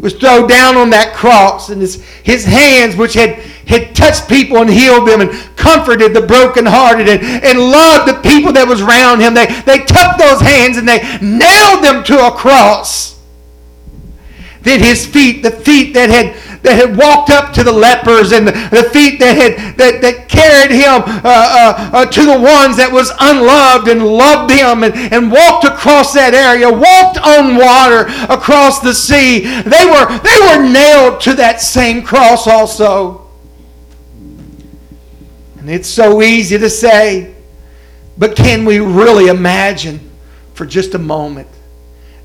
was 0.04 0.12
thrown 0.12 0.46
down 0.46 0.76
on 0.76 0.90
that 0.90 1.14
cross, 1.14 1.70
and 1.70 1.80
his, 1.80 2.04
his 2.22 2.44
hands, 2.44 2.94
which 2.94 3.14
had, 3.14 3.36
had 3.66 3.96
touched 3.96 4.28
people 4.28 4.58
and 4.58 4.68
healed 4.68 5.08
them 5.08 5.22
and 5.22 5.30
comforted 5.56 6.12
the 6.12 6.20
brokenhearted 6.20 7.08
and, 7.08 7.22
and 7.42 7.58
loved 7.58 8.06
the 8.06 8.20
people 8.20 8.52
that 8.52 8.68
was 8.68 8.82
around 8.82 9.20
him, 9.20 9.32
they, 9.32 9.46
they 9.64 9.78
took 9.78 10.18
those 10.18 10.42
hands 10.42 10.76
and 10.76 10.86
they 10.86 11.00
nailed 11.22 11.82
them 11.82 12.04
to 12.04 12.26
a 12.26 12.30
cross. 12.30 13.18
Then 14.60 14.80
his 14.80 15.06
feet, 15.06 15.42
the 15.42 15.50
feet 15.50 15.94
that 15.94 16.10
had 16.10 16.53
that 16.64 16.76
had 16.76 16.96
walked 16.96 17.28
up 17.28 17.52
to 17.52 17.62
the 17.62 17.72
lepers 17.72 18.32
and 18.32 18.48
the 18.48 18.88
feet 18.90 19.20
that 19.20 19.36
had 19.36 19.76
that, 19.76 20.00
that 20.00 20.28
carried 20.28 20.72
him 20.72 21.04
uh, 21.04 21.20
uh, 21.22 21.90
uh, 21.92 22.06
to 22.06 22.24
the 22.24 22.40
ones 22.40 22.78
that 22.78 22.90
was 22.90 23.12
unloved 23.20 23.86
and 23.88 24.02
loved 24.04 24.48
them 24.50 24.82
and, 24.82 24.94
and 25.12 25.30
walked 25.30 25.64
across 25.64 26.14
that 26.14 26.32
area, 26.32 26.66
walked 26.66 27.20
on 27.20 27.56
water 27.56 28.08
across 28.32 28.80
the 28.80 28.94
sea. 28.94 29.40
They 29.40 29.84
were 29.84 30.08
they 30.24 30.38
were 30.40 30.64
nailed 30.64 31.20
to 31.22 31.34
that 31.34 31.60
same 31.60 32.02
cross 32.02 32.46
also. 32.46 33.30
And 35.58 35.68
it's 35.68 35.88
so 35.88 36.22
easy 36.22 36.58
to 36.58 36.70
say, 36.70 37.34
but 38.16 38.36
can 38.36 38.64
we 38.64 38.80
really 38.80 39.26
imagine 39.26 40.00
for 40.54 40.64
just 40.64 40.94
a 40.94 40.98
moment 40.98 41.48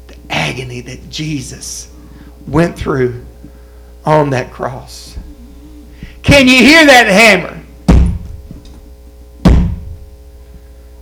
the 0.07 0.15
agony 0.29 0.79
that 0.81 1.09
Jesus 1.09 1.93
went 2.47 2.77
through 2.77 3.25
on 4.05 4.29
that 4.31 4.51
cross. 4.51 5.17
Can 6.23 6.47
you 6.47 6.57
hear 6.57 6.85
that 6.85 7.07
hammer? 7.07 7.55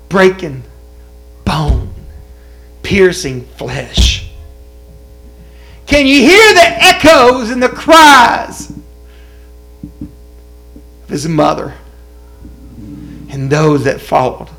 Breaking 0.10 0.64
bone, 1.44 1.94
piercing 2.82 3.42
flesh. 3.42 4.30
Can 5.86 6.06
you 6.06 6.20
hear 6.20 6.54
the 6.54 6.84
echoes 6.84 7.50
and 7.50 7.64
the 7.64 7.70
cries 7.70 8.72
of 10.02 11.10
his 11.10 11.28
mother 11.28 11.74
and 13.30 13.50
those 13.50 13.86
that 13.86 14.02
followed? 14.02 14.50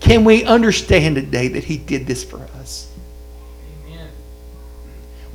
Can 0.00 0.24
we 0.24 0.44
understand 0.44 1.16
today 1.16 1.48
that 1.48 1.64
he 1.64 1.78
did 1.78 2.06
this 2.06 2.22
for 2.22 2.38
us? 2.38 2.55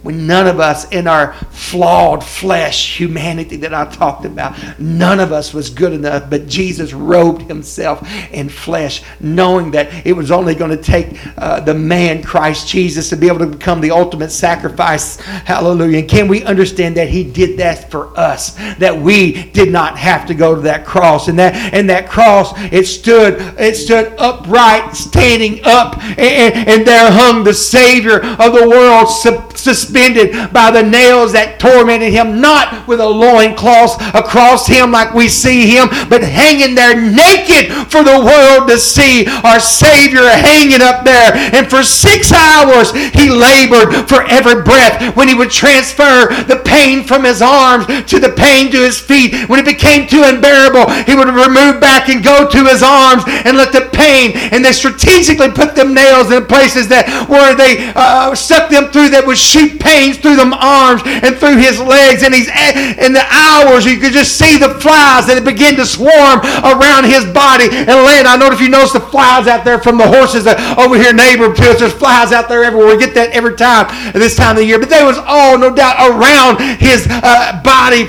When 0.04 0.26
none 0.26 0.48
of 0.48 0.60
us 0.60 0.90
in 0.92 1.08
our 1.08 1.34
flawed 1.52 2.24
flesh 2.24 3.00
humanity 3.00 3.58
that 3.58 3.74
I 3.74 3.86
talked 3.86 4.26
about, 4.26 4.80
none 4.80 5.20
of 5.20 5.32
us 5.32 5.54
was 5.54 5.70
good 5.70 5.94
enough, 5.94 6.30
but 6.30 6.48
Jesus 6.48 6.94
robed 6.94 7.44
himself 7.44 8.08
in 8.32 8.50
flesh, 8.50 9.04
knowing 9.20 9.72
that 9.72 10.06
it 10.06 10.14
was 10.14 10.32
only 10.32 10.56
going 10.56 10.76
to 10.76 10.84
take 10.84 11.20
uh, 11.38 11.60
the 11.60 11.74
man 11.74 12.24
Christ 12.24 12.68
Jesus 12.68 13.10
to 13.10 13.16
be 13.16 13.28
able 13.28 13.40
to 13.40 13.48
become 13.48 13.82
the 13.82 13.92
ultimate 13.92 14.32
sacrifice. 14.32 15.18
Hallelujah. 15.20 16.00
And 16.00 16.10
can 16.10 16.28
we 16.28 16.44
understand 16.44 16.98
that 16.98 17.10
he 17.10 17.24
did 17.24 17.60
that 17.60 17.92
for 17.92 18.18
us, 18.18 18.56
that 18.76 18.96
we 18.96 19.52
did 19.52 19.72
not 19.72 19.98
have 19.98 20.26
to 20.28 20.34
go 20.34 20.56
to 20.56 20.62
that 20.62 20.86
cross. 20.86 21.28
And 21.28 21.38
that 21.40 21.74
and 21.74 21.90
that 21.90 22.10
cross, 22.10 22.54
it 22.72 22.86
stood, 22.86 23.36
it 23.60 23.76
stood 23.76 24.14
upright, 24.18 24.96
standing 24.96 25.62
up, 25.64 25.98
and, 26.04 26.70
and 26.70 26.88
there 26.88 27.12
hung 27.12 27.44
the 27.44 27.54
Savior 27.54 28.24
of 28.24 28.54
the 28.54 28.68
world, 28.68 29.10
suspended 29.92 30.54
by 30.54 30.72
the 30.72 30.84
nails 30.84 31.34
that 31.34 31.60
tormented 31.60 32.14
him, 32.14 32.40
not 32.40 32.88
with 32.88 33.00
a 33.00 33.08
loincloth 33.08 34.00
across 34.16 34.68
him 34.68 34.92
like 34.92 35.14
we 35.14 35.28
see 35.28 35.68
him, 35.68 35.88
but 36.08 36.24
hanging 36.24 36.76
there 36.76 36.96
naked 36.96 37.72
for 37.92 38.04
the 38.04 38.24
world 38.24 38.70
to 38.70 38.78
see. 38.80 39.28
Our 39.44 39.60
Savior 39.60 40.24
hanging 40.24 40.82
up 40.82 41.04
there. 41.04 41.36
And 41.52 41.70
for 41.70 41.84
six 41.84 42.32
hours 42.32 42.92
he 43.12 43.30
labored 43.30 44.08
for 44.08 44.24
every 44.32 44.64
breath 44.64 45.16
when 45.16 45.28
he 45.28 45.36
would 45.36 45.52
transfer 45.52 46.32
the 46.48 46.62
pain 46.66 47.04
from 47.04 47.24
his 47.24 47.42
arms 47.42 47.86
to 47.88 48.20
the 48.20 48.32
pain 48.32 48.72
to 48.72 48.80
his 48.80 49.00
feet. 49.00 49.50
When 49.50 49.60
it 49.60 49.66
became 49.66 50.08
too 50.08 50.24
unbearable, 50.24 50.90
he 51.04 51.16
would 51.16 51.28
remove 51.28 51.82
back 51.82 52.10
and 52.10 52.24
go 52.24 52.48
to 52.48 52.64
his 52.66 52.84
arms 52.84 53.24
and 53.28 53.58
let 53.58 53.74
the 53.74 53.90
pain, 53.92 54.32
and 54.36 54.64
they 54.64 54.72
strategically 54.72 55.52
put 55.52 55.76
them 55.76 55.94
nails 55.94 56.32
in 56.32 56.46
places 56.46 56.88
that 56.88 57.28
where 57.28 57.56
they 57.56 57.92
uh, 57.96 58.34
stuck 58.36 58.70
them 58.70 58.92
through 58.92 59.10
that 59.10 59.26
would 59.26 59.38
shoot 59.38 59.81
pains 59.82 60.18
through 60.18 60.38
the 60.38 60.48
arms 60.54 61.02
and 61.06 61.36
through 61.38 61.58
his 61.58 61.82
legs. 61.82 62.24
And 62.24 62.34
he's 62.34 62.48
in 63.02 63.14
the 63.14 63.26
hours, 63.30 63.86
you 63.86 63.98
could 63.98 64.14
just 64.14 64.38
see 64.38 64.58
the 64.58 64.78
flies 64.80 65.28
that 65.28 65.42
begin 65.44 65.76
to 65.78 65.86
swarm 65.86 66.40
around 66.64 67.10
his 67.10 67.26
body 67.34 67.68
and 67.70 67.98
land. 68.06 68.28
I 68.28 68.38
know 68.38 68.54
if 68.54 68.62
you 68.62 68.70
notice 68.70 68.94
the 68.94 69.02
flies 69.02 69.48
out 69.48 69.66
there 69.66 69.80
from 69.80 69.98
the 69.98 70.08
horses 70.08 70.46
over 70.78 70.96
here 70.96 71.14
neighbor 71.14 71.54
to 71.54 71.64
us. 71.72 71.80
There's 71.80 71.94
flies 71.94 72.32
out 72.32 72.48
there 72.48 72.64
everywhere. 72.64 72.94
We 72.94 73.02
get 73.02 73.16
that 73.16 73.32
every 73.32 73.56
time 73.56 73.90
this 74.14 74.36
time 74.36 74.56
of 74.56 74.62
the 74.62 74.66
year. 74.66 74.80
But 74.80 74.90
they 74.90 75.04
was 75.04 75.18
all, 75.18 75.58
no 75.58 75.74
doubt, 75.74 75.98
around 75.98 76.62
his 76.80 77.08
uh, 77.10 77.62
body 77.64 78.06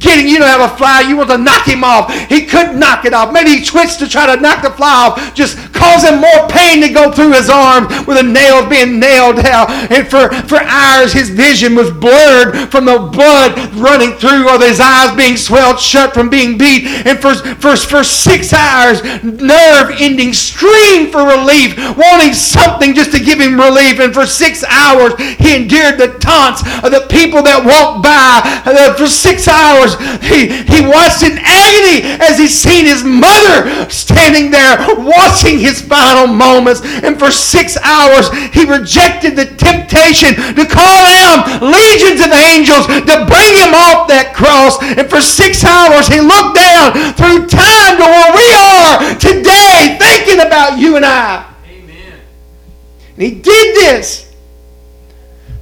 getting, 0.00 0.26
you 0.26 0.38
know, 0.38 0.46
have 0.46 0.72
a 0.72 0.76
fly, 0.76 1.02
you 1.02 1.16
want 1.16 1.30
to 1.30 1.38
knock 1.38 1.66
him 1.66 1.84
off. 1.84 2.12
He 2.28 2.46
couldn't 2.46 2.78
knock 2.78 3.04
it 3.04 3.14
off. 3.14 3.32
Maybe 3.32 3.50
he 3.50 3.64
twitched 3.64 3.98
to 4.00 4.08
try 4.08 4.34
to 4.34 4.40
knock 4.40 4.62
the 4.62 4.70
fly 4.70 5.08
off, 5.08 5.34
just 5.34 5.56
causing 5.72 6.20
more 6.20 6.48
pain 6.48 6.80
to 6.82 6.88
go 6.88 7.12
through 7.12 7.32
his 7.32 7.48
arm 7.48 7.86
with 8.06 8.16
the 8.16 8.22
nail 8.22 8.68
being 8.68 8.98
nailed 8.98 9.36
down. 9.36 9.70
And 9.92 10.08
for, 10.08 10.30
for 10.48 10.58
hours, 10.58 11.12
his 11.12 11.30
vision 11.30 11.74
was 11.74 11.90
blurred 11.90 12.70
from 12.70 12.86
the 12.86 12.98
blood 12.98 13.56
running 13.74 14.12
through 14.16 14.48
or 14.48 14.58
his 14.58 14.80
eyes 14.80 15.14
being 15.16 15.36
swelled 15.36 15.78
shut 15.78 16.14
from 16.14 16.28
being 16.28 16.58
beat. 16.58 16.86
And 17.06 17.20
for, 17.20 17.34
for, 17.34 17.76
for 17.76 18.02
six 18.02 18.52
hours, 18.52 19.02
nerve 19.22 19.92
ending, 20.00 20.32
screamed 20.32 21.12
for 21.12 21.26
relief, 21.26 21.76
wanting 21.96 22.34
something 22.34 22.94
just 22.94 23.12
to 23.12 23.22
give 23.22 23.40
him 23.40 23.60
relief. 23.60 24.00
And 24.00 24.12
for 24.12 24.26
six 24.26 24.64
hours, 24.64 25.14
he 25.18 25.56
endured 25.56 25.98
the 25.98 26.16
taunts 26.20 26.62
of 26.82 26.90
the 26.90 27.06
people 27.10 27.42
that 27.42 27.60
walked 27.60 28.02
by. 28.02 28.96
For 28.96 29.06
six 29.06 29.48
hours, 29.48 29.89
hours. 29.90 30.22
He, 30.24 30.48
he 30.48 30.86
watched 30.86 31.22
in 31.22 31.38
agony 31.38 32.02
as 32.20 32.38
he 32.38 32.46
seen 32.46 32.84
his 32.84 33.04
mother 33.04 33.88
standing 33.90 34.50
there 34.50 34.78
watching 34.98 35.58
his 35.58 35.80
final 35.80 36.26
moments. 36.26 36.80
And 36.84 37.18
for 37.18 37.30
six 37.30 37.76
hours, 37.78 38.30
he 38.52 38.64
rejected 38.64 39.36
the 39.36 39.46
temptation 39.46 40.34
to 40.34 40.64
call 40.66 41.04
out 41.26 41.62
legions 41.62 42.20
of 42.20 42.32
angels 42.32 42.86
to 42.86 43.16
bring 43.26 43.52
him 43.56 43.74
off 43.74 44.08
that 44.08 44.32
cross. 44.34 44.80
And 44.82 45.08
for 45.08 45.20
six 45.20 45.64
hours, 45.64 46.08
he 46.08 46.20
looked 46.20 46.56
down 46.56 46.92
through 47.14 47.46
time 47.48 47.96
to 47.98 48.06
where 48.06 48.32
we 48.34 48.46
are 48.54 49.14
today, 49.18 49.98
thinking 49.98 50.46
about 50.46 50.78
you 50.78 50.96
and 50.96 51.04
I. 51.04 51.46
Amen. 51.66 52.20
And 53.14 53.22
he 53.22 53.30
did 53.30 53.76
this 53.76 54.30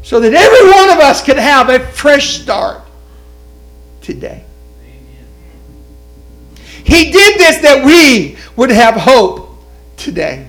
so 0.03 0.21
that 0.21 0.33
every 0.33 0.71
one 0.71 0.89
of 0.89 1.05
us 1.05 1.23
could 1.23 1.37
have 1.37 1.69
a 1.69 1.81
fresh 1.81 2.41
start 2.41 2.88
today. 4.09 4.43
He 6.83 7.13
did 7.13 7.39
this 7.39 7.59
that 7.59 7.85
we 7.85 8.39
would 8.57 8.71
have 8.71 8.95
hope 8.95 9.63
today. 9.99 10.48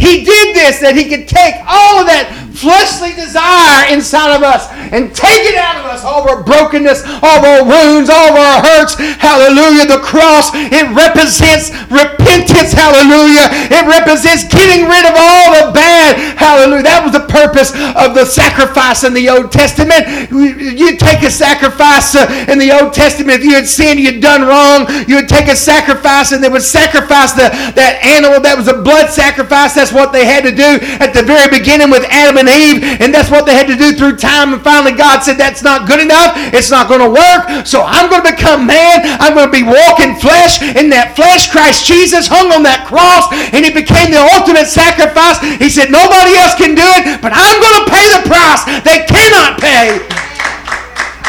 He 0.00 0.24
did 0.24 0.56
this 0.56 0.80
that 0.80 0.96
he 0.96 1.04
could 1.04 1.28
take 1.28 1.60
all 1.68 2.00
of 2.00 2.08
that 2.08 2.32
fleshly 2.56 3.16
desire 3.16 3.88
inside 3.88 4.36
of 4.36 4.44
us 4.44 4.68
and 4.92 5.14
take 5.16 5.48
it 5.48 5.56
out 5.56 5.80
of 5.80 5.88
us, 5.88 6.04
all 6.04 6.24
of 6.24 6.28
our 6.28 6.42
brokenness, 6.44 7.04
all 7.24 7.40
of 7.40 7.44
our 7.44 7.64
wounds, 7.64 8.12
all 8.12 8.32
of 8.32 8.36
our 8.36 8.58
hurts. 8.60 8.96
Hallelujah. 9.20 9.88
The 9.88 10.02
cross, 10.04 10.52
it 10.52 10.84
represents 10.92 11.72
repentance. 11.88 12.76
Hallelujah. 12.76 13.48
It 13.72 13.84
represents 13.88 14.44
getting 14.44 14.84
rid 14.84 15.08
of 15.08 15.14
all 15.16 15.46
the 15.56 15.66
bad. 15.72 16.36
Hallelujah. 16.36 16.84
That 16.84 17.00
was 17.00 17.16
the 17.16 17.28
purpose 17.28 17.72
of 17.96 18.12
the 18.12 18.28
sacrifice 18.28 19.04
in 19.04 19.16
the 19.16 19.28
Old 19.32 19.48
Testament. 19.48 20.28
You'd 20.28 21.00
take 21.00 21.24
a 21.24 21.30
sacrifice 21.30 22.12
uh, 22.12 22.28
in 22.48 22.58
the 22.58 22.76
Old 22.76 22.92
Testament. 22.92 23.40
If 23.40 23.44
you 23.44 23.54
had 23.54 23.68
sinned, 23.68 24.00
you'd 24.00 24.20
done 24.20 24.44
wrong, 24.44 24.84
you 25.08 25.16
would 25.16 25.28
take 25.28 25.48
a 25.48 25.56
sacrifice 25.56 26.32
and 26.32 26.44
they 26.44 26.48
would 26.48 26.66
sacrifice 26.66 27.32
the, 27.32 27.48
that 27.76 28.00
animal 28.04 28.40
that 28.40 28.56
was 28.56 28.68
a 28.68 28.82
blood 28.82 29.08
sacrifice. 29.10 29.74
That's 29.74 29.89
that's 29.90 30.06
what 30.06 30.14
they 30.14 30.22
had 30.22 30.46
to 30.46 30.54
do 30.54 30.78
at 31.02 31.10
the 31.10 31.26
very 31.26 31.50
beginning 31.50 31.90
with 31.90 32.06
Adam 32.06 32.38
and 32.38 32.46
Eve, 32.46 33.02
and 33.02 33.10
that's 33.10 33.26
what 33.26 33.42
they 33.42 33.58
had 33.58 33.66
to 33.66 33.74
do 33.74 33.90
through 33.90 34.14
time. 34.22 34.54
And 34.54 34.62
finally, 34.62 34.94
God 34.94 35.26
said, 35.26 35.34
That's 35.34 35.66
not 35.66 35.90
good 35.90 35.98
enough. 35.98 36.38
It's 36.54 36.70
not 36.70 36.86
going 36.86 37.02
to 37.02 37.10
work. 37.10 37.66
So 37.66 37.82
I'm 37.82 38.06
going 38.06 38.22
to 38.22 38.30
become 38.30 38.70
man. 38.70 39.02
I'm 39.18 39.34
going 39.34 39.50
to 39.50 39.54
be 39.54 39.66
walking 39.66 40.14
flesh. 40.14 40.62
In 40.78 40.94
that 40.94 41.18
flesh, 41.18 41.50
Christ 41.50 41.90
Jesus 41.90 42.30
hung 42.30 42.54
on 42.54 42.62
that 42.62 42.86
cross, 42.86 43.26
and 43.50 43.66
he 43.66 43.74
became 43.74 44.14
the 44.14 44.22
ultimate 44.38 44.70
sacrifice. 44.70 45.42
He 45.58 45.66
said, 45.66 45.90
Nobody 45.90 46.38
else 46.38 46.54
can 46.54 46.78
do 46.78 46.86
it, 47.02 47.18
but 47.18 47.34
I'm 47.34 47.58
going 47.58 47.78
to 47.82 47.86
pay 47.90 48.06
the 48.14 48.22
price 48.30 48.62
they 48.86 49.02
cannot 49.10 49.58
pay. 49.58 49.98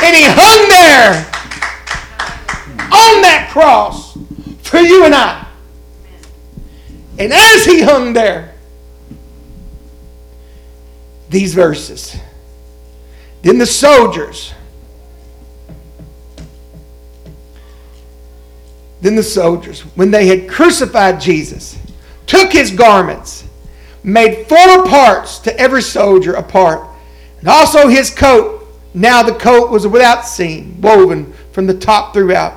And 0.05 0.13
he 0.13 0.29
hung 0.29 0.61
there 0.69 1.17
on 2.93 3.25
that 3.25 3.49
cross 3.49 4.13
for 4.61 4.77
you 4.77 5.05
and 5.05 5.17
I. 5.17 5.49
And 7.17 7.31
as 7.31 7.65
he 7.65 7.81
hung 7.81 8.13
there, 8.13 8.50
these 11.31 11.53
verses. 11.53 12.15
Then 13.41 13.57
the 13.57 13.65
soldiers, 13.65 14.53
then 19.01 19.15
the 19.15 19.23
soldiers, 19.23 19.81
when 19.95 20.11
they 20.11 20.27
had 20.27 20.49
crucified 20.49 21.19
Jesus, 21.19 21.79
took 22.27 22.51
his 22.51 22.69
garments, 22.69 23.45
made 24.03 24.47
four 24.47 24.85
parts 24.85 25.39
to 25.39 25.57
every 25.59 25.81
soldier 25.81 26.33
a 26.33 26.43
part, 26.43 26.87
and 27.39 27.47
also 27.47 27.87
his 27.87 28.11
coat. 28.11 28.59
Now 28.93 29.23
the 29.23 29.33
coat 29.33 29.71
was 29.71 29.87
without 29.87 30.27
seam, 30.27 30.79
woven 30.81 31.33
from 31.53 31.65
the 31.65 31.73
top 31.73 32.13
throughout. 32.13 32.53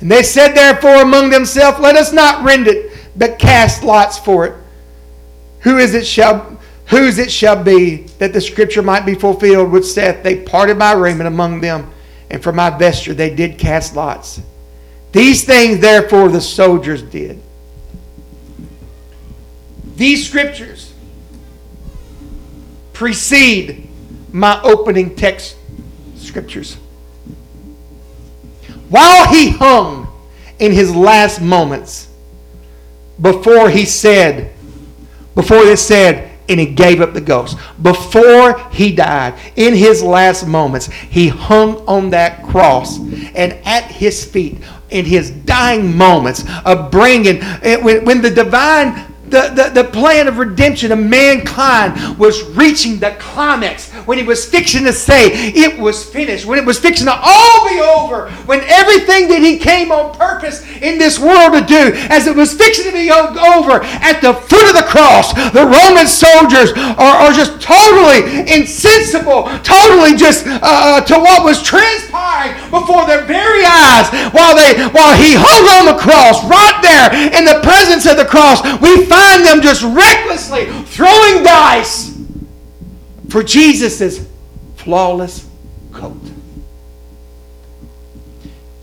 And 0.00 0.10
they 0.10 0.22
said 0.22 0.54
therefore 0.54 1.02
among 1.02 1.30
themselves, 1.30 1.80
Let 1.80 1.96
us 1.96 2.12
not 2.12 2.44
rend 2.44 2.68
it, 2.68 2.92
but 3.16 3.38
cast 3.38 3.82
lots 3.82 4.18
for 4.18 4.46
it. 4.46 4.54
Who 5.60 5.78
is 5.78 5.94
it 5.94 6.06
shall 6.06 6.59
whose 6.90 7.18
it 7.18 7.30
shall 7.30 7.62
be 7.62 7.98
that 8.18 8.32
the 8.32 8.40
scripture 8.40 8.82
might 8.82 9.06
be 9.06 9.14
fulfilled, 9.14 9.70
which 9.70 9.84
saith, 9.84 10.22
They 10.24 10.42
parted 10.42 10.76
my 10.76 10.92
raiment 10.92 11.28
among 11.28 11.60
them, 11.60 11.90
and 12.28 12.42
for 12.42 12.52
my 12.52 12.68
vesture 12.68 13.14
they 13.14 13.32
did 13.32 13.58
cast 13.58 13.94
lots. 13.94 14.40
These 15.12 15.44
things 15.44 15.78
therefore 15.78 16.28
the 16.28 16.40
soldiers 16.40 17.02
did. 17.02 17.40
These 19.94 20.28
scriptures 20.28 20.92
precede 22.92 23.88
my 24.32 24.60
opening 24.62 25.14
text 25.14 25.56
scriptures. 26.16 26.74
While 28.88 29.28
he 29.28 29.50
hung 29.50 30.08
in 30.58 30.72
his 30.72 30.94
last 30.94 31.40
moments, 31.40 32.08
before 33.20 33.70
he 33.70 33.84
said, 33.84 34.52
before 35.36 35.58
it 35.58 35.76
said, 35.78 36.29
and 36.50 36.60
he 36.60 36.66
gave 36.66 37.00
up 37.00 37.14
the 37.14 37.20
ghost. 37.20 37.56
Before 37.80 38.58
he 38.70 38.92
died, 38.92 39.34
in 39.56 39.74
his 39.74 40.02
last 40.02 40.46
moments, 40.46 40.86
he 40.86 41.28
hung 41.28 41.76
on 41.86 42.10
that 42.10 42.42
cross, 42.42 42.98
and 42.98 43.52
at 43.64 43.84
his 43.84 44.24
feet, 44.24 44.58
in 44.90 45.04
his 45.04 45.30
dying 45.30 45.96
moments 45.96 46.44
of 46.64 46.90
bringing, 46.90 47.40
eh, 47.62 47.76
when, 47.76 48.04
when 48.04 48.20
the 48.20 48.30
divine 48.30 49.09
the, 49.30 49.52
the, 49.54 49.82
the 49.82 49.88
plan 49.88 50.26
of 50.26 50.38
redemption 50.38 50.90
of 50.90 50.98
mankind 50.98 52.18
was 52.18 52.42
reaching 52.50 52.98
the 52.98 53.14
climax 53.18 53.90
when 54.04 54.18
he 54.18 54.24
was 54.24 54.44
fixing 54.44 54.84
to 54.84 54.92
say 54.92 55.30
it 55.54 55.78
was 55.78 56.04
finished, 56.04 56.46
when 56.46 56.58
it 56.58 56.66
was 56.66 56.78
fixing 56.78 57.06
to 57.06 57.14
all 57.14 57.68
be 57.68 57.78
over, 57.80 58.30
when 58.44 58.60
everything 58.66 59.28
that 59.28 59.40
he 59.40 59.58
came 59.58 59.92
on 59.92 60.14
purpose 60.16 60.66
in 60.82 60.98
this 60.98 61.18
world 61.18 61.54
to 61.54 61.62
do, 61.62 61.94
as 62.10 62.26
it 62.26 62.34
was 62.34 62.52
fixing 62.54 62.84
to 62.86 62.92
be 62.92 63.10
over 63.10 63.78
at 64.02 64.18
the 64.18 64.34
foot 64.34 64.66
of 64.66 64.74
the 64.74 64.86
cross, 64.90 65.32
the 65.54 65.62
Roman 65.62 66.10
soldiers 66.10 66.74
are, 66.98 67.30
are 67.30 67.32
just 67.32 67.62
totally 67.62 68.50
insensible, 68.50 69.46
totally 69.62 70.16
just 70.16 70.46
uh, 70.46 70.58
uh 70.62 71.00
to 71.04 71.14
what 71.14 71.44
was 71.44 71.62
transpiring 71.62 72.56
before 72.70 73.06
their 73.06 73.22
very 73.24 73.62
eyes 73.62 74.10
while 74.34 74.56
they 74.56 74.74
while 74.90 75.14
he 75.14 75.36
hung 75.36 75.64
on 75.78 75.84
the 75.86 75.98
cross 76.00 76.42
right 76.50 76.78
there 76.82 77.12
in 77.36 77.44
the 77.44 77.60
presence 77.62 78.06
of 78.06 78.16
the 78.16 78.26
cross. 78.26 78.62
We 78.80 79.06
find 79.06 79.19
them 79.44 79.60
just 79.60 79.82
recklessly 79.82 80.66
throwing 80.84 81.42
dice 81.42 82.18
for 83.28 83.42
Jesus' 83.42 84.26
flawless 84.76 85.48
coat. 85.92 86.20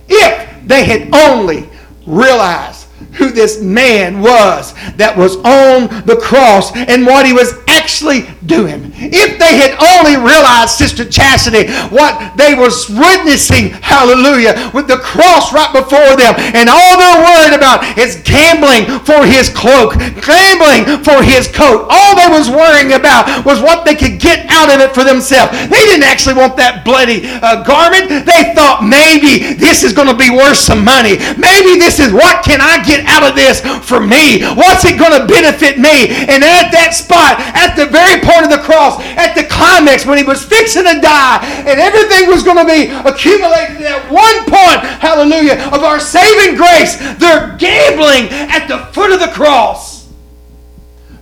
If 0.08 0.67
they 0.67 0.86
had 0.86 1.13
only 1.13 1.69
realized 2.06 2.88
who 3.13 3.32
this 3.32 3.62
man 3.62 4.21
was 4.21 4.73
that 4.95 5.15
was 5.17 5.36
on 5.38 6.06
the 6.06 6.17
cross 6.21 6.76
and 6.76 7.06
what 7.06 7.26
he 7.26 7.34
was 7.34 7.54
actually 7.67 8.28
doing. 8.45 8.87
If 8.97 9.38
they 9.38 9.53
had 9.62 9.77
only 9.77 10.17
realized, 10.17 10.77
Sister 10.77 11.05
Chastity, 11.05 11.69
what 11.93 12.38
they 12.38 12.57
was 12.57 12.89
witnessing, 12.89 13.77
hallelujah, 13.81 14.71
with 14.73 14.88
the 14.88 14.97
cross 14.97 15.53
right 15.53 15.71
before 15.73 16.17
them, 16.17 16.33
and 16.57 16.69
all 16.69 16.93
they're 16.97 17.23
worried 17.23 17.55
about 17.55 17.86
is 17.97 18.21
gambling 18.25 18.89
for 19.05 19.25
his 19.25 19.49
cloak, 19.49 19.93
gambling 20.21 21.03
for 21.05 21.21
his 21.21 21.47
coat. 21.47 21.86
All 21.89 22.17
they 22.17 22.29
was 22.29 22.49
worrying 22.49 22.93
about 22.93 23.45
was 23.45 23.62
what 23.62 23.86
they 23.86 23.95
could 23.95 24.19
get 24.19 24.45
out 24.49 24.73
of 24.73 24.81
it 24.81 24.93
for 24.93 25.03
themselves. 25.03 25.53
They 25.53 25.83
didn't 25.89 26.07
actually 26.07 26.36
want 26.36 26.57
that 26.57 26.86
bloody 26.86 27.25
uh, 27.25 27.63
garment. 27.63 28.10
They 28.10 28.53
thought 28.57 28.81
maybe 28.81 29.53
this 29.57 29.83
is 29.83 29.93
going 29.93 30.10
to 30.10 30.17
be 30.17 30.29
worth 30.29 30.57
some 30.57 30.83
money. 30.83 31.19
Maybe 31.36 31.77
this 31.77 31.99
is 31.99 32.13
what 32.13 32.45
can 32.45 32.62
I 32.62 32.81
get 32.86 33.05
out 33.05 33.27
of 33.27 33.36
this 33.36 33.62
for 33.83 33.99
me? 33.99 34.41
What's 34.55 34.86
it 34.86 34.97
going 34.97 35.13
to 35.13 35.25
benefit 35.27 35.77
me? 35.77 36.10
And 36.29 36.41
at 36.43 36.71
that 36.71 36.93
spot, 36.95 37.39
at 37.53 37.75
the 37.75 37.86
very 37.86 38.21
point 38.21 38.47
of 38.47 38.51
the 38.53 38.63
cross, 38.63 38.87
at 38.95 39.36
the 39.36 39.43
climax 39.43 40.06
when 40.06 40.17
he 40.17 40.23
was 40.23 40.43
fixing 40.43 40.84
to 40.84 41.00
die, 41.02 41.39
and 41.67 41.80
everything 41.80 42.28
was 42.28 42.43
going 42.43 42.58
to 42.58 42.65
be 42.65 42.88
accumulated 42.88 43.82
at 43.84 44.12
one 44.12 44.38
point, 44.45 44.82
hallelujah, 45.02 45.60
of 45.73 45.84
our 45.84 46.00
saving 46.00 46.56
grace, 46.56 46.97
they're 47.17 47.56
gambling 47.58 48.30
at 48.32 48.67
the 48.67 48.80
foot 48.93 49.12
of 49.12 49.19
the 49.19 49.32
cross. 49.34 50.08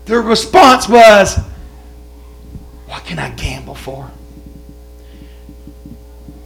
Their 0.05 0.21
response 0.21 0.87
was, 0.87 1.37
What 2.85 3.03
can 3.05 3.19
I 3.19 3.31
gamble 3.31 3.75
for? 3.75 4.11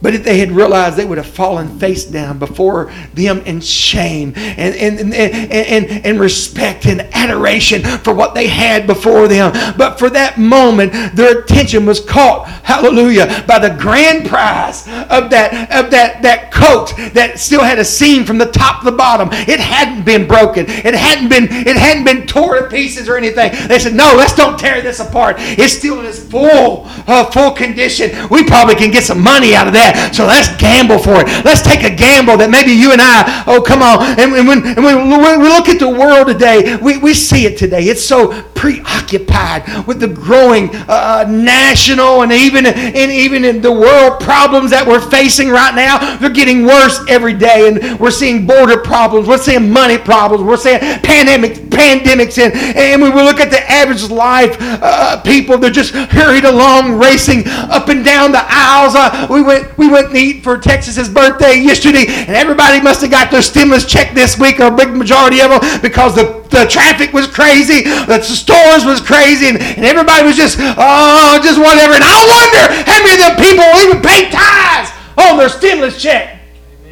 But 0.02 0.14
if 0.14 0.24
they 0.24 0.38
had 0.38 0.52
realized, 0.52 0.96
they 0.96 1.04
would 1.04 1.18
have 1.18 1.26
fallen 1.26 1.78
face 1.78 2.04
down 2.04 2.38
before 2.38 2.90
them 3.14 3.40
in 3.40 3.60
shame 3.60 4.32
and, 4.36 4.74
and, 4.74 4.98
and, 4.98 5.14
and, 5.14 6.06
and, 6.06 6.20
respect 6.20 6.86
and 6.86 7.02
adoration 7.12 7.82
for 7.82 8.14
what 8.14 8.34
they 8.34 8.46
had 8.46 8.86
before 8.86 9.28
them. 9.28 9.52
But 9.76 9.98
for 9.98 10.10
that 10.10 10.38
moment, 10.38 10.92
their 11.14 11.40
attention 11.40 11.86
was 11.86 12.00
caught, 12.00 12.48
hallelujah, 12.48 13.44
by 13.46 13.58
the 13.58 13.76
grand 13.78 14.28
prize 14.28 14.86
of 14.86 15.30
that, 15.30 15.70
of 15.70 15.90
that, 15.90 16.22
that 16.22 16.50
coat 16.50 16.94
that 17.12 17.38
still 17.38 17.62
had 17.62 17.78
a 17.78 17.84
seam 17.84 18.24
from 18.24 18.38
the 18.38 18.46
top 18.46 18.80
to 18.80 18.90
the 18.90 18.96
bottom. 18.96 19.28
It 19.32 19.60
hadn't 19.60 20.04
been 20.04 20.26
broken. 20.26 20.66
It 20.68 20.94
hadn't 20.94 21.28
been, 21.28 21.44
it 21.44 21.76
hadn't 21.76 22.04
been 22.04 22.26
torn 22.26 22.62
to 22.62 22.68
pieces 22.68 23.08
or 23.08 23.16
anything. 23.16 23.52
They 23.68 23.78
said, 23.78 23.94
no, 23.94 24.14
let's 24.16 24.34
don't 24.34 24.58
tear 24.58 24.80
this 24.80 25.00
apart. 25.00 25.36
It's 25.38 25.74
still 25.74 26.00
in 26.00 26.06
its 26.06 26.18
full, 26.22 26.84
uh, 27.06 27.30
full 27.30 27.52
condition. 27.52 28.28
We 28.30 28.44
probably 28.44 28.74
can 28.74 28.90
get 28.90 29.04
some 29.04 29.20
money 29.20 29.54
out 29.54 29.66
of 29.66 29.74
that 29.74 29.89
that. 29.92 30.14
So 30.14 30.26
let's 30.26 30.48
gamble 30.56 30.98
for 30.98 31.20
it. 31.20 31.26
Let's 31.44 31.62
take 31.62 31.82
a 31.84 31.94
gamble 31.94 32.36
that 32.38 32.50
maybe 32.50 32.72
you 32.72 32.92
and 32.92 33.00
I, 33.00 33.44
oh, 33.46 33.60
come 33.62 33.82
on. 33.82 34.02
And, 34.18 34.32
and 34.32 34.46
when, 34.46 34.66
and 34.66 34.84
when 34.84 35.40
we 35.40 35.48
look 35.48 35.68
at 35.68 35.78
the 35.78 35.88
world 35.88 36.28
today, 36.28 36.76
we, 36.76 36.98
we 36.98 37.14
see 37.14 37.46
it 37.46 37.58
today. 37.58 37.84
It's 37.84 38.04
so 38.04 38.42
preoccupied 38.54 39.86
with 39.86 40.00
the 40.00 40.08
growing 40.08 40.70
uh, 40.88 41.24
national 41.28 42.22
and 42.22 42.32
even, 42.32 42.66
and 42.66 43.10
even 43.10 43.44
in 43.44 43.60
the 43.60 43.72
world 43.72 44.20
problems 44.20 44.70
that 44.70 44.86
we're 44.86 45.00
facing 45.00 45.48
right 45.48 45.74
now. 45.74 46.18
They're 46.18 46.30
getting 46.30 46.66
worse 46.66 47.00
every 47.08 47.34
day. 47.34 47.68
And 47.68 47.98
we're 47.98 48.10
seeing 48.10 48.46
border 48.46 48.78
problems. 48.78 49.28
We're 49.28 49.38
seeing 49.38 49.70
money 49.70 49.98
problems. 49.98 50.44
We're 50.44 50.56
seeing 50.56 50.78
pandemic, 50.78 51.52
pandemics. 51.72 52.38
And, 52.38 52.54
and 52.54 53.00
when 53.00 53.14
we 53.14 53.22
look 53.22 53.40
at 53.40 53.50
the 53.50 53.60
average 53.70 54.10
life 54.10 54.56
uh, 54.60 55.20
people, 55.22 55.58
they're 55.58 55.70
just 55.70 55.94
hurried 55.94 56.44
along, 56.44 56.98
racing 56.98 57.44
up 57.46 57.88
and 57.88 58.04
down 58.04 58.32
the 58.32 58.44
aisles. 58.44 58.94
Uh, 58.94 59.26
we 59.30 59.42
went 59.42 59.76
we 59.80 59.88
went 59.88 60.12
to 60.12 60.16
eat 60.16 60.44
for 60.44 60.58
Texas's 60.58 61.08
birthday 61.08 61.56
yesterday, 61.56 62.04
and 62.06 62.36
everybody 62.36 62.84
must 62.84 63.00
have 63.00 63.10
got 63.10 63.32
their 63.32 63.40
stimulus 63.40 63.86
check 63.88 64.12
this 64.12 64.38
week, 64.38 64.60
or 64.60 64.68
a 64.68 64.76
big 64.76 64.92
majority 64.92 65.40
of 65.40 65.48
them, 65.48 65.60
because 65.80 66.14
the, 66.14 66.44
the 66.52 66.68
traffic 66.68 67.16
was 67.16 67.26
crazy, 67.26 67.88
the 68.04 68.20
stores 68.20 68.84
was 68.84 69.00
crazy, 69.00 69.48
and, 69.48 69.56
and 69.56 69.88
everybody 69.88 70.22
was 70.22 70.36
just, 70.36 70.60
oh, 70.60 71.40
just 71.42 71.56
whatever. 71.56 71.96
And 71.96 72.04
I 72.04 72.20
wonder 72.28 72.62
how 72.84 73.00
many 73.00 73.16
of 73.16 73.20
them 73.24 73.36
people 73.40 73.64
will 73.72 73.82
even 73.88 74.04
pay 74.04 74.28
tithes 74.28 74.92
on 75.16 75.40
their 75.40 75.48
stimulus 75.48 75.96
check. 75.96 76.36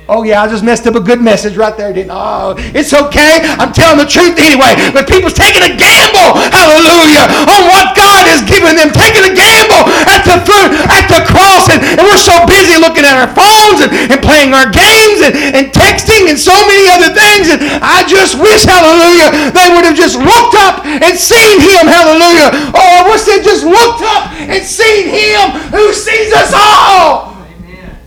Oh, 0.09 0.25
yeah, 0.25 0.41
I 0.41 0.49
just 0.49 0.65
messed 0.65 0.89
up 0.89 0.97
a 0.97 1.05
good 1.05 1.21
message 1.21 1.61
right 1.61 1.77
there, 1.77 1.93
didn't 1.93 2.17
Oh, 2.17 2.57
it's 2.73 2.97
okay. 2.97 3.45
I'm 3.61 3.77
telling 3.77 4.01
the 4.01 4.09
truth 4.09 4.41
anyway. 4.41 4.73
But 4.89 5.05
people's 5.05 5.37
taking 5.37 5.61
a 5.61 5.77
gamble, 5.77 6.33
hallelujah, 6.49 7.29
on 7.45 7.69
what 7.69 7.93
God 7.93 8.25
has 8.25 8.41
given 8.49 8.73
them. 8.73 8.89
Taking 8.89 9.29
a 9.29 9.37
gamble 9.37 9.85
at 10.09 10.25
the 10.25 10.41
foot, 10.49 10.73
at 10.89 11.13
the 11.13 11.29
cross 11.29 11.39
cross 11.39 11.71
and, 11.71 11.81
and 11.81 12.03
we're 12.03 12.21
so 12.21 12.35
busy 12.47 12.77
looking 12.83 13.07
at 13.07 13.08
our 13.19 13.27
phones 13.35 13.83
and, 13.83 13.91
and 14.15 14.23
playing 14.23 14.55
our 14.55 14.71
games 14.71 15.19
and, 15.27 15.35
and 15.35 15.67
texting 15.75 16.31
and 16.31 16.39
so 16.39 16.55
many 16.71 16.87
other 16.87 17.11
things. 17.11 17.51
And 17.51 17.61
I 17.83 18.07
just 18.07 18.39
wish, 18.39 18.63
hallelujah, 18.63 19.51
they 19.51 19.75
would 19.75 19.83
have 19.83 19.99
just 19.99 20.15
looked 20.15 20.55
up 20.63 20.87
and 20.87 21.19
seen 21.19 21.59
him, 21.59 21.91
hallelujah. 21.91 22.55
Oh, 22.71 22.79
I 22.79 23.03
wish 23.11 23.27
they 23.27 23.43
just 23.43 23.67
looked 23.67 24.03
up 24.07 24.31
and 24.39 24.63
seen 24.63 25.11
him 25.11 25.51
who 25.75 25.93
sees 25.93 26.33
us 26.33 26.55
all. 26.55 27.35
Amen. 27.59 27.99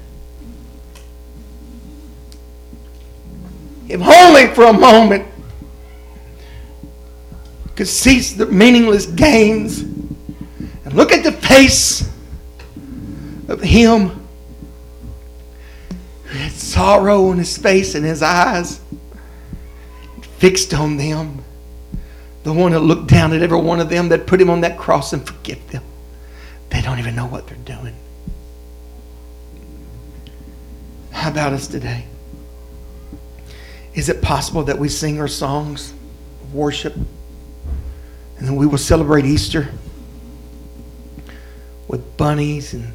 If 3.91 4.01
only 4.01 4.47
for 4.55 4.71
a 4.71 4.73
moment 4.73 5.27
could 7.75 7.87
cease 7.87 8.33
the 8.33 8.45
meaningless 8.45 9.05
games 9.05 9.81
and 9.81 10.93
look 10.93 11.11
at 11.11 11.23
the 11.23 11.31
face 11.31 12.09
of 13.47 13.61
him 13.61 14.20
who 16.31 16.37
had 16.37 16.53
sorrow 16.53 17.27
on 17.27 17.37
his 17.37 17.57
face 17.57 17.93
and 17.93 18.05
his 18.05 18.23
eyes 18.23 18.79
fixed 20.37 20.73
on 20.73 20.95
them. 20.95 21.43
The 22.43 22.53
one 22.53 22.71
that 22.71 22.79
looked 22.79 23.07
down 23.07 23.33
at 23.33 23.41
every 23.41 23.59
one 23.59 23.81
of 23.81 23.89
them 23.89 24.07
that 24.09 24.25
put 24.27 24.39
him 24.39 24.49
on 24.49 24.61
that 24.61 24.77
cross 24.77 25.11
and 25.11 25.27
forgive 25.27 25.69
them. 25.71 25.83
They 26.69 26.81
don't 26.81 26.99
even 26.99 27.15
know 27.15 27.25
what 27.25 27.47
they're 27.47 27.57
doing. 27.57 27.93
How 31.11 31.29
about 31.29 31.51
us 31.51 31.67
today? 31.67 32.05
Is 33.93 34.07
it 34.07 34.21
possible 34.21 34.63
that 34.63 34.79
we 34.79 34.87
sing 34.87 35.19
our 35.19 35.27
songs 35.27 35.91
of 36.43 36.53
worship 36.53 36.95
and 36.95 38.47
then 38.47 38.55
we 38.55 38.65
will 38.65 38.77
celebrate 38.77 39.25
Easter 39.25 39.69
with 41.89 42.15
bunnies 42.15 42.73
and 42.73 42.93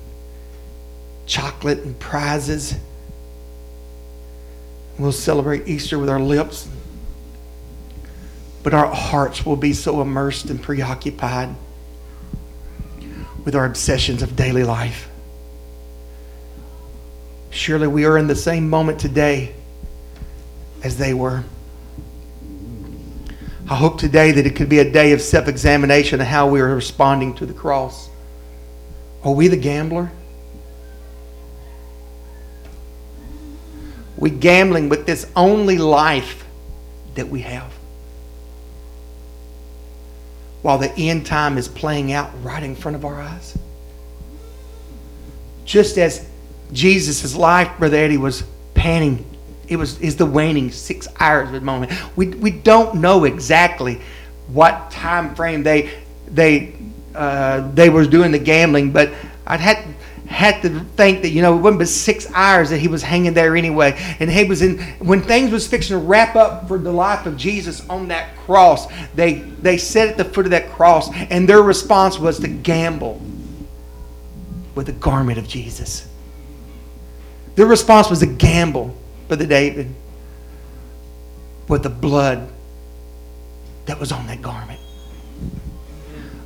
chocolate 1.27 1.81
and 1.81 1.99
prizes? 2.01 2.77
We'll 4.99 5.13
celebrate 5.13 5.69
Easter 5.69 5.99
with 5.99 6.09
our 6.09 6.21
lips, 6.21 6.69
but 8.63 8.73
our 8.73 8.87
hearts 8.87 9.45
will 9.45 9.57
be 9.57 9.73
so 9.73 10.01
immersed 10.01 10.49
and 10.49 10.63
preoccupied 10.63 11.55
with 13.45 13.55
our 13.55 13.67
obsessions 13.67 14.23
of 14.23 14.37
daily 14.37 14.65
life. 14.65 15.09
Surely 17.51 17.87
we 17.87 18.05
are 18.05 18.19
in 18.19 18.27
the 18.27 18.35
same 18.35 18.69
moment 18.69 18.99
today 18.99 19.55
as 20.83 20.97
they 20.97 21.15
were. 21.15 21.45
I 23.69 23.75
hope 23.75 23.99
today 23.99 24.31
that 24.33 24.47
it 24.47 24.57
could 24.57 24.69
be 24.69 24.79
a 24.79 24.91
day 24.91 25.13
of 25.13 25.21
self 25.21 25.49
examination 25.49 26.21
of 26.21 26.27
how 26.27 26.49
we 26.49 26.61
are 26.61 26.75
responding 26.75 27.35
to 27.35 27.47
the 27.47 27.53
cross. 27.53 28.09
Are 29.25 29.33
we 29.33 29.49
the 29.49 29.57
gambler? 29.57 30.11
We 34.27 34.31
gambling 34.31 34.89
with 34.89 35.07
this 35.07 35.25
only 35.37 35.79
life 35.79 36.45
that 37.15 37.29
we 37.29 37.43
have. 37.43 37.73
While 40.63 40.79
the 40.79 40.93
end 40.97 41.27
time 41.27 41.57
is 41.59 41.69
playing 41.69 42.13
out 42.13 42.33
right 42.43 42.61
in 42.61 42.75
front 42.75 42.97
of 42.97 43.05
our 43.05 43.23
eyes. 43.23 43.57
Just 45.65 45.97
as 45.97 46.29
Jesus' 46.73 47.37
life, 47.37 47.71
Brother 47.79 47.99
Eddie, 47.99 48.17
was 48.17 48.43
panning 48.75 49.25
it 49.69 49.77
was 49.77 50.01
is 50.01 50.17
the 50.17 50.27
waning 50.27 50.73
six 50.73 51.07
hours 51.21 51.53
the 51.53 51.61
moment. 51.61 51.93
We, 52.17 52.27
we 52.27 52.51
don't 52.51 52.97
know 52.97 53.27
exactly 53.27 54.01
what 54.49 54.91
time 54.91 55.37
frame 55.37 55.63
they 55.63 56.01
they 56.27 56.75
uh, 57.15 57.71
they 57.75 57.91
was 57.91 58.09
doing 58.09 58.33
the 58.33 58.41
gambling, 58.41 58.91
but 58.91 59.13
I'd 59.47 59.61
had 59.61 59.85
had 60.29 60.63
to 60.63 60.81
think 60.81 61.23
that 61.23 61.31
you 61.31 61.43
know 61.43 61.57
it 61.57 61.61
wasn't 61.61 61.81
but 61.81 61.89
six 61.89 62.27
hours 62.33 62.71
that 62.71 62.79
he 62.79 62.89
was 62.89 63.03
hanging 63.03 63.35
there 63.35 63.57
anyway, 63.57 63.97
and 64.21 64.31
he 64.31 64.45
was 64.45 64.63
in 64.63 64.79
when 64.99 65.23
things 65.23 65.51
was 65.51 65.67
fixing 65.67 65.99
to 65.99 66.05
wrap 66.05 66.37
up 66.37 66.69
for 66.69 66.79
the 66.79 66.93
life 66.93 67.27
of 67.27 67.37
Jesus 67.37 67.89
on 67.89 68.09
that 68.09 68.37
cross. 68.39 68.87
They 69.15 69.35
they 69.35 69.77
sat 69.79 70.09
at 70.09 70.17
the 70.17 70.25
foot 70.25 70.47
of 70.47 70.51
that 70.51 70.71
cross, 70.71 71.13
and 71.15 71.49
their 71.49 71.63
response 71.63 72.19
was 72.19 72.41
to 72.41 72.49
gamble 72.49 73.21
with 74.75 74.87
the 74.87 74.93
garment 74.93 75.39
of 75.39 75.49
Jesus. 75.49 76.09
Their 77.55 77.67
response 77.67 78.11
was 78.11 78.21
to 78.21 78.27
gamble 78.27 78.95
Brother 79.29 79.47
David, 79.47 79.93
with 81.69 81.83
the 81.83 81.91
blood 81.91 82.49
that 83.87 83.99
was 83.99 84.13
on 84.13 84.27
that 84.29 84.41
garment. 84.41 84.81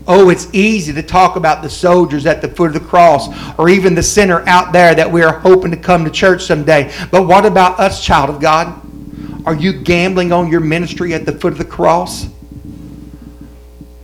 Oh, 0.07 0.31
it's 0.31 0.49
easy 0.53 0.93
to 0.93 1.03
talk 1.03 1.37
about 1.37 1.63
the 1.63 1.71
soldiers 1.71 2.27
at 2.27 2.41
the 2.41 2.49
foot 2.49 2.69
of 2.69 2.75
the 2.75 2.89
cross 2.89 3.29
or 3.59 3.69
even 3.69 3.95
the 3.95 4.03
sinner 4.03 4.43
out 4.49 4.73
there 4.73 4.95
that 4.95 5.11
we 5.11 5.23
are 5.23 5.39
hoping 5.39 5.71
to 5.71 5.77
come 5.77 6.05
to 6.05 6.11
church 6.11 6.45
someday. 6.45 6.93
But 7.11 7.27
what 7.27 7.45
about 7.47 7.79
us, 7.79 8.05
child 8.05 8.31
of 8.31 8.41
God? 8.41 8.81
Are 9.47 9.55
you 9.55 9.73
gambling 9.73 10.33
on 10.33 10.49
your 10.49 10.61
ministry 10.61 11.15
at 11.15 11.27
the 11.27 11.33
foot 11.33 11.53
of 11.53 11.59
the 11.59 11.65
cross? 11.65 12.27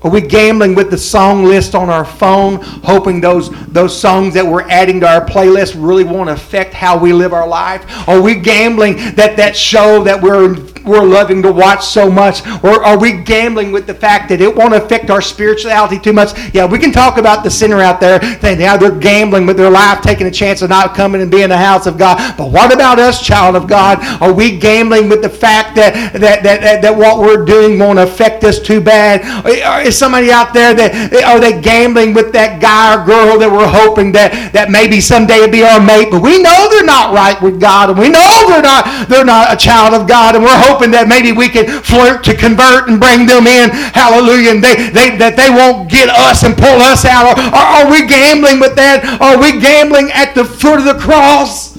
Are 0.02 0.10
we 0.10 0.20
gambling 0.20 0.74
with 0.74 0.90
the 0.90 0.98
song 0.98 1.44
list 1.44 1.74
on 1.74 1.90
our 1.90 2.04
phone, 2.04 2.60
hoping 2.60 3.20
those, 3.20 3.50
those 3.66 3.98
songs 3.98 4.34
that 4.34 4.46
we're 4.46 4.62
adding 4.68 5.00
to 5.00 5.08
our 5.08 5.26
playlist 5.26 5.74
really 5.76 6.04
won't 6.04 6.30
affect 6.30 6.74
how 6.74 6.96
we 6.96 7.12
live 7.12 7.32
our 7.32 7.48
life? 7.48 8.08
Are 8.08 8.20
we 8.20 8.36
gambling 8.36 8.96
that 9.16 9.36
that 9.38 9.56
show 9.56 10.04
that 10.04 10.22
we're 10.22 10.54
we're 10.86 11.04
loving 11.04 11.42
to 11.42 11.52
watch 11.52 11.84
so 11.84 12.10
much? 12.10 12.46
Or 12.62 12.84
are 12.84 12.98
we 12.98 13.12
gambling 13.12 13.72
with 13.72 13.86
the 13.86 13.94
fact 13.94 14.28
that 14.28 14.40
it 14.40 14.54
won't 14.54 14.74
affect 14.74 15.10
our 15.10 15.20
spirituality 15.20 15.98
too 15.98 16.12
much? 16.12 16.54
Yeah, 16.54 16.66
we 16.66 16.78
can 16.78 16.92
talk 16.92 17.18
about 17.18 17.44
the 17.44 17.50
sinner 17.50 17.80
out 17.80 18.00
there 18.00 18.20
saying, 18.40 18.60
yeah, 18.60 18.76
they're 18.76 18.98
gambling 18.98 19.46
with 19.46 19.56
their 19.56 19.70
life, 19.70 20.00
taking 20.00 20.26
a 20.26 20.30
chance 20.30 20.62
of 20.62 20.70
not 20.70 20.94
coming 20.94 21.22
and 21.22 21.30
being 21.30 21.44
in 21.44 21.50
the 21.50 21.56
house 21.56 21.86
of 21.86 21.98
God. 21.98 22.36
But 22.36 22.50
what 22.50 22.72
about 22.72 22.98
us, 22.98 23.24
child 23.24 23.56
of 23.56 23.68
God? 23.68 23.98
Are 24.22 24.32
we 24.32 24.58
gambling 24.58 25.08
with 25.08 25.22
the 25.22 25.28
fact 25.28 25.76
that 25.76 26.12
that, 26.12 26.42
that, 26.42 26.60
that, 26.60 26.82
that 26.82 26.96
what 26.96 27.18
we're 27.18 27.44
doing 27.44 27.78
won't 27.78 27.98
affect 27.98 28.44
us 28.44 28.58
too 28.58 28.80
bad? 28.80 29.24
Or 29.44 29.80
Is 29.86 29.96
somebody 29.96 30.30
out 30.30 30.52
there 30.52 30.74
that 30.74 31.12
are 31.24 31.40
they 31.40 31.60
gambling 31.60 32.14
with 32.14 32.32
that 32.32 32.60
guy 32.60 32.94
or 32.94 33.04
girl 33.04 33.38
that 33.38 33.50
we're 33.50 33.66
hoping 33.66 34.12
that, 34.12 34.52
that 34.52 34.70
maybe 34.70 35.00
someday 35.00 35.36
it'll 35.42 35.50
be 35.50 35.64
our 35.64 35.80
mate? 35.80 36.10
But 36.10 36.22
we 36.22 36.42
know 36.42 36.68
they're 36.70 36.84
not 36.84 37.14
right 37.14 37.40
with 37.40 37.60
God, 37.60 37.90
and 37.90 37.98
we 37.98 38.08
know 38.08 38.44
they're 38.48 38.62
not 38.62 39.08
they're 39.08 39.24
not 39.24 39.52
a 39.52 39.56
child 39.56 39.94
of 39.94 40.06
God, 40.06 40.34
and 40.34 40.44
we're 40.44 40.62
hoping 40.68 40.75
hoping 40.76 40.90
that 40.92 41.08
maybe 41.08 41.32
we 41.32 41.48
can 41.48 41.64
flirt 41.82 42.22
to 42.24 42.36
convert 42.36 42.88
and 42.88 43.00
bring 43.00 43.24
them 43.24 43.46
in. 43.46 43.70
Hallelujah. 43.96 44.52
And 44.52 44.62
they, 44.62 44.92
they, 44.92 45.16
that 45.16 45.36
they 45.36 45.48
won't 45.48 45.88
get 45.90 46.08
us 46.10 46.44
and 46.44 46.54
pull 46.54 46.84
us 46.84 47.04
out. 47.04 47.32
Or, 47.32 47.56
are 47.56 47.90
we 47.90 48.06
gambling 48.06 48.60
with 48.60 48.76
that? 48.76 49.00
Are 49.20 49.40
we 49.40 49.58
gambling 49.58 50.12
at 50.12 50.34
the 50.34 50.44
foot 50.44 50.78
of 50.78 50.84
the 50.84 51.00
cross? 51.00 51.76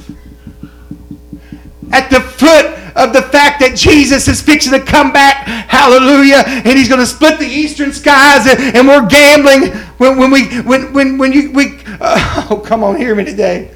At 1.91 2.09
the 2.09 2.19
foot 2.19 2.73
of 2.97 3.13
the 3.13 3.21
fact 3.21 3.61
that 3.61 3.75
Jesus 3.75 4.27
is 4.27 4.41
fixing 4.41 4.73
to 4.73 4.79
come 4.79 5.13
back, 5.13 5.45
hallelujah, 5.45 6.43
and 6.47 6.77
he's 6.77 6.89
going 6.89 6.99
to 6.99 7.05
split 7.05 7.37
the 7.37 7.45
eastern 7.45 7.93
skies, 7.93 8.47
and, 8.47 8.75
and 8.75 8.87
we're 8.87 9.07
gambling 9.07 9.71
when, 9.99 10.17
when 10.17 10.31
we 10.31 10.47
when 10.61 10.91
when 10.91 11.17
when 11.17 11.31
you 11.31 11.51
we 11.53 11.79
uh, 12.01 12.47
oh 12.49 12.57
come 12.57 12.83
on, 12.83 12.97
hear 12.97 13.15
me 13.15 13.23
today. 13.23 13.71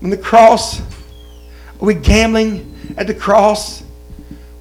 When 0.00 0.10
the 0.10 0.18
cross, 0.18 0.80
are 0.80 0.84
we 1.86 1.94
gambling 1.94 2.69
at 2.96 3.06
the 3.06 3.14
cross, 3.14 3.82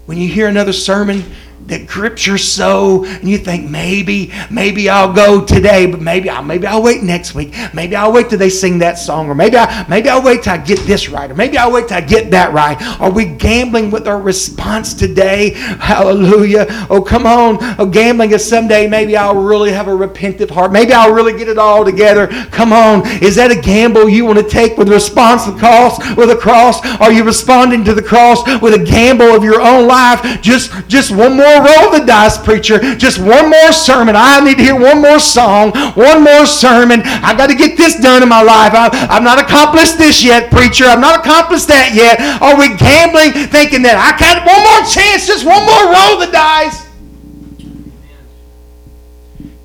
when 0.05 0.17
you 0.17 0.27
hear 0.27 0.47
another 0.47 0.73
sermon 0.73 1.23
that 1.69 1.87
grips 1.87 2.27
your 2.27 2.37
soul 2.37 3.05
and 3.05 3.27
you 3.29 3.37
think 3.37 3.69
maybe 3.69 4.31
maybe 4.49 4.89
I'll 4.89 5.13
go 5.13 5.43
today 5.45 5.85
but 5.85 6.01
maybe 6.01 6.29
I'll 6.29 6.43
maybe 6.43 6.67
I'll 6.67 6.83
wait 6.83 7.03
next 7.03 7.35
week. 7.35 7.53
Maybe 7.73 7.95
I'll 7.95 8.11
wait 8.11 8.29
till 8.29 8.39
they 8.39 8.49
sing 8.49 8.79
that 8.79 8.97
song 8.97 9.29
or 9.29 9.35
maybe 9.35 9.57
I 9.57 9.85
maybe 9.87 10.09
I'll 10.09 10.23
wait 10.23 10.43
till 10.43 10.53
I 10.53 10.57
get 10.57 10.79
this 10.79 11.09
right 11.09 11.29
or 11.29 11.35
maybe 11.35 11.57
I'll 11.57 11.71
wait 11.71 11.87
till 11.87 11.97
I 11.97 12.01
get 12.01 12.31
that 12.31 12.53
right. 12.53 12.77
Are 12.99 13.11
we 13.11 13.25
gambling 13.25 13.91
with 13.91 14.07
our 14.07 14.21
response 14.21 14.93
today? 14.93 15.51
Hallelujah. 15.51 16.65
Oh 16.89 17.01
come 17.01 17.25
on. 17.25 17.57
Oh 17.79 17.85
gambling 17.85 18.31
is 18.31 18.47
someday 18.47 18.87
maybe 18.87 19.15
I'll 19.15 19.35
really 19.35 19.71
have 19.71 19.87
a 19.87 19.95
repentant 19.95 20.49
heart. 20.51 20.71
Maybe 20.71 20.93
I'll 20.93 21.13
really 21.13 21.37
get 21.37 21.47
it 21.47 21.57
all 21.57 21.85
together. 21.85 22.27
Come 22.51 22.73
on. 22.73 23.07
Is 23.23 23.35
that 23.35 23.51
a 23.51 23.59
gamble 23.59 24.09
you 24.09 24.25
want 24.25 24.39
to 24.39 24.47
take 24.47 24.77
with 24.77 24.89
response 24.89 25.45
to 25.45 25.51
the 25.51 25.59
cross 25.59 25.99
with 26.15 26.31
a 26.31 26.35
cross? 26.35 26.83
Are 26.99 27.11
you 27.11 27.23
responding 27.23 27.83
to 27.85 27.93
the 27.93 28.01
cross 28.01 28.43
with 28.61 28.73
a 28.73 28.83
gamble 28.83 29.35
of 29.35 29.43
your 29.43 29.61
own 29.61 29.87
life? 29.87 30.41
Just 30.41 30.71
just 30.87 31.11
one 31.11 31.37
more 31.37 31.58
roll 31.59 31.91
the 31.91 32.05
dice, 32.05 32.37
preacher. 32.37 32.95
Just 32.95 33.19
one 33.19 33.49
more 33.49 33.71
sermon. 33.71 34.15
I 34.15 34.39
need 34.39 34.57
to 34.57 34.63
hear 34.63 34.79
one 34.79 35.01
more 35.01 35.19
song, 35.19 35.71
one 35.95 36.23
more 36.23 36.45
sermon. 36.45 37.01
I 37.03 37.35
got 37.35 37.47
to 37.47 37.55
get 37.55 37.77
this 37.77 37.99
done 37.99 38.23
in 38.23 38.29
my 38.29 38.41
life. 38.41 38.73
I, 38.73 38.89
I've 39.09 39.23
not 39.23 39.39
accomplished 39.39 39.97
this 39.97 40.23
yet, 40.23 40.51
preacher. 40.51 40.85
I've 40.85 40.99
not 40.99 41.19
accomplished 41.19 41.67
that 41.67 41.93
yet. 41.93 42.19
Are 42.41 42.57
we 42.57 42.75
gambling, 42.77 43.47
thinking 43.49 43.81
that 43.83 43.97
I 43.97 44.17
got 44.17 44.45
one 44.45 44.63
more 44.63 44.83
chance, 44.89 45.27
just 45.27 45.45
one 45.45 45.65
more 45.65 45.93
roll 45.93 46.19
the 46.19 46.31
dice? 46.31 46.87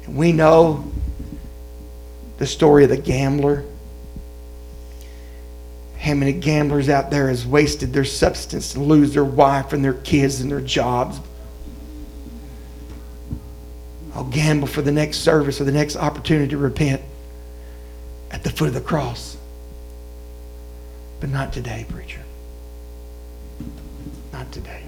And 0.07 0.17
we 0.17 0.33
know 0.33 0.85
the 2.39 2.47
story 2.47 2.85
of 2.85 2.91
the 2.91 2.97
gambler. 2.97 3.65
How 5.99 6.13
many 6.13 6.35
gamblers 6.35 6.91
out 6.91 7.11
there 7.11 7.29
has 7.29 7.47
wasted 7.47 7.95
their 7.95 8.05
substance 8.05 8.75
and 8.75 8.87
lose 8.87 9.15
their 9.15 9.25
wife 9.25 9.73
and 9.73 9.83
their 9.83 9.95
kids 9.95 10.43
and 10.43 10.51
their 10.51 10.61
jobs 10.61 11.19
I'll 14.15 14.25
gamble 14.25 14.69
for 14.69 14.81
the 14.81 14.93
next 14.93 15.19
service 15.19 15.61
or 15.61 15.65
the 15.65 15.73
next 15.73 15.97
opportunity 15.97 16.51
to 16.51 16.57
repent. 16.57 17.03
at 18.31 18.43
the 18.43 18.51
foot 18.51 18.67
of 18.67 18.75
the 18.75 18.81
cross. 18.81 19.37
But 21.21 21.31
not 21.31 21.53
today, 21.53 21.87
preacher. 21.89 22.23
Not 24.33 24.51
today. 24.51 24.83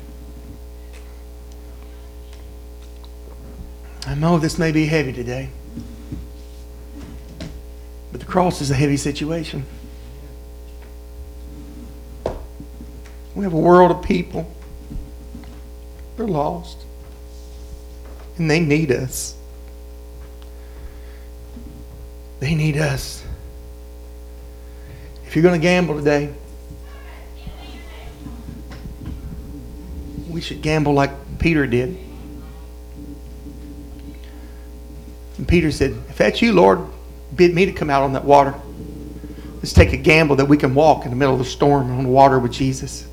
I 4.05 4.15
know 4.15 4.39
this 4.39 4.59
may 4.59 4.73
be 4.73 4.87
heavy 4.87 5.13
today, 5.13 5.51
but 8.11 8.21
the 8.21 8.27
cross 8.27 8.61
is 8.61 8.71
a 8.71 8.75
heavy 8.75 8.97
situation. 8.97 9.65
We 13.35 13.45
have 13.45 13.53
a 13.53 13.59
world 13.59 13.91
of 13.91 14.03
people. 14.03 14.51
They're 16.17 16.27
lost. 16.27 16.86
And 18.39 18.51
they 18.51 18.61
need 18.61 18.93
us. 18.93 19.37
They 22.41 22.55
need 22.55 22.77
us. 22.77 23.25
If 25.27 25.35
you're 25.35 25.43
going 25.43 25.59
to 25.59 25.63
gamble 25.63 25.97
today, 25.97 26.33
we 30.29 30.41
should 30.41 30.61
gamble 30.61 30.93
like 30.93 31.11
Peter 31.39 31.67
did. 31.67 31.97
And 35.39 35.49
Peter 35.49 35.71
said, 35.71 35.93
If 36.09 36.19
that's 36.19 36.43
you, 36.43 36.53
Lord, 36.53 36.81
bid 37.35 37.55
me 37.55 37.67
to 37.67 37.73
come 37.73 37.91
out 37.91 38.03
on 38.03 38.13
that 38.13 38.25
water. 38.25 38.55
Let's 39.57 39.73
take 39.73 39.93
a 39.93 39.97
gamble 39.97 40.37
that 40.37 40.47
we 40.47 40.57
can 40.57 40.75
walk 40.75 41.05
in 41.05 41.11
the 41.11 41.17
middle 41.17 41.35
of 41.35 41.39
the 41.39 41.45
storm 41.45 41.91
on 41.91 42.05
the 42.05 42.11
water 42.11 42.39
with 42.39 42.53
Jesus. 42.53 43.07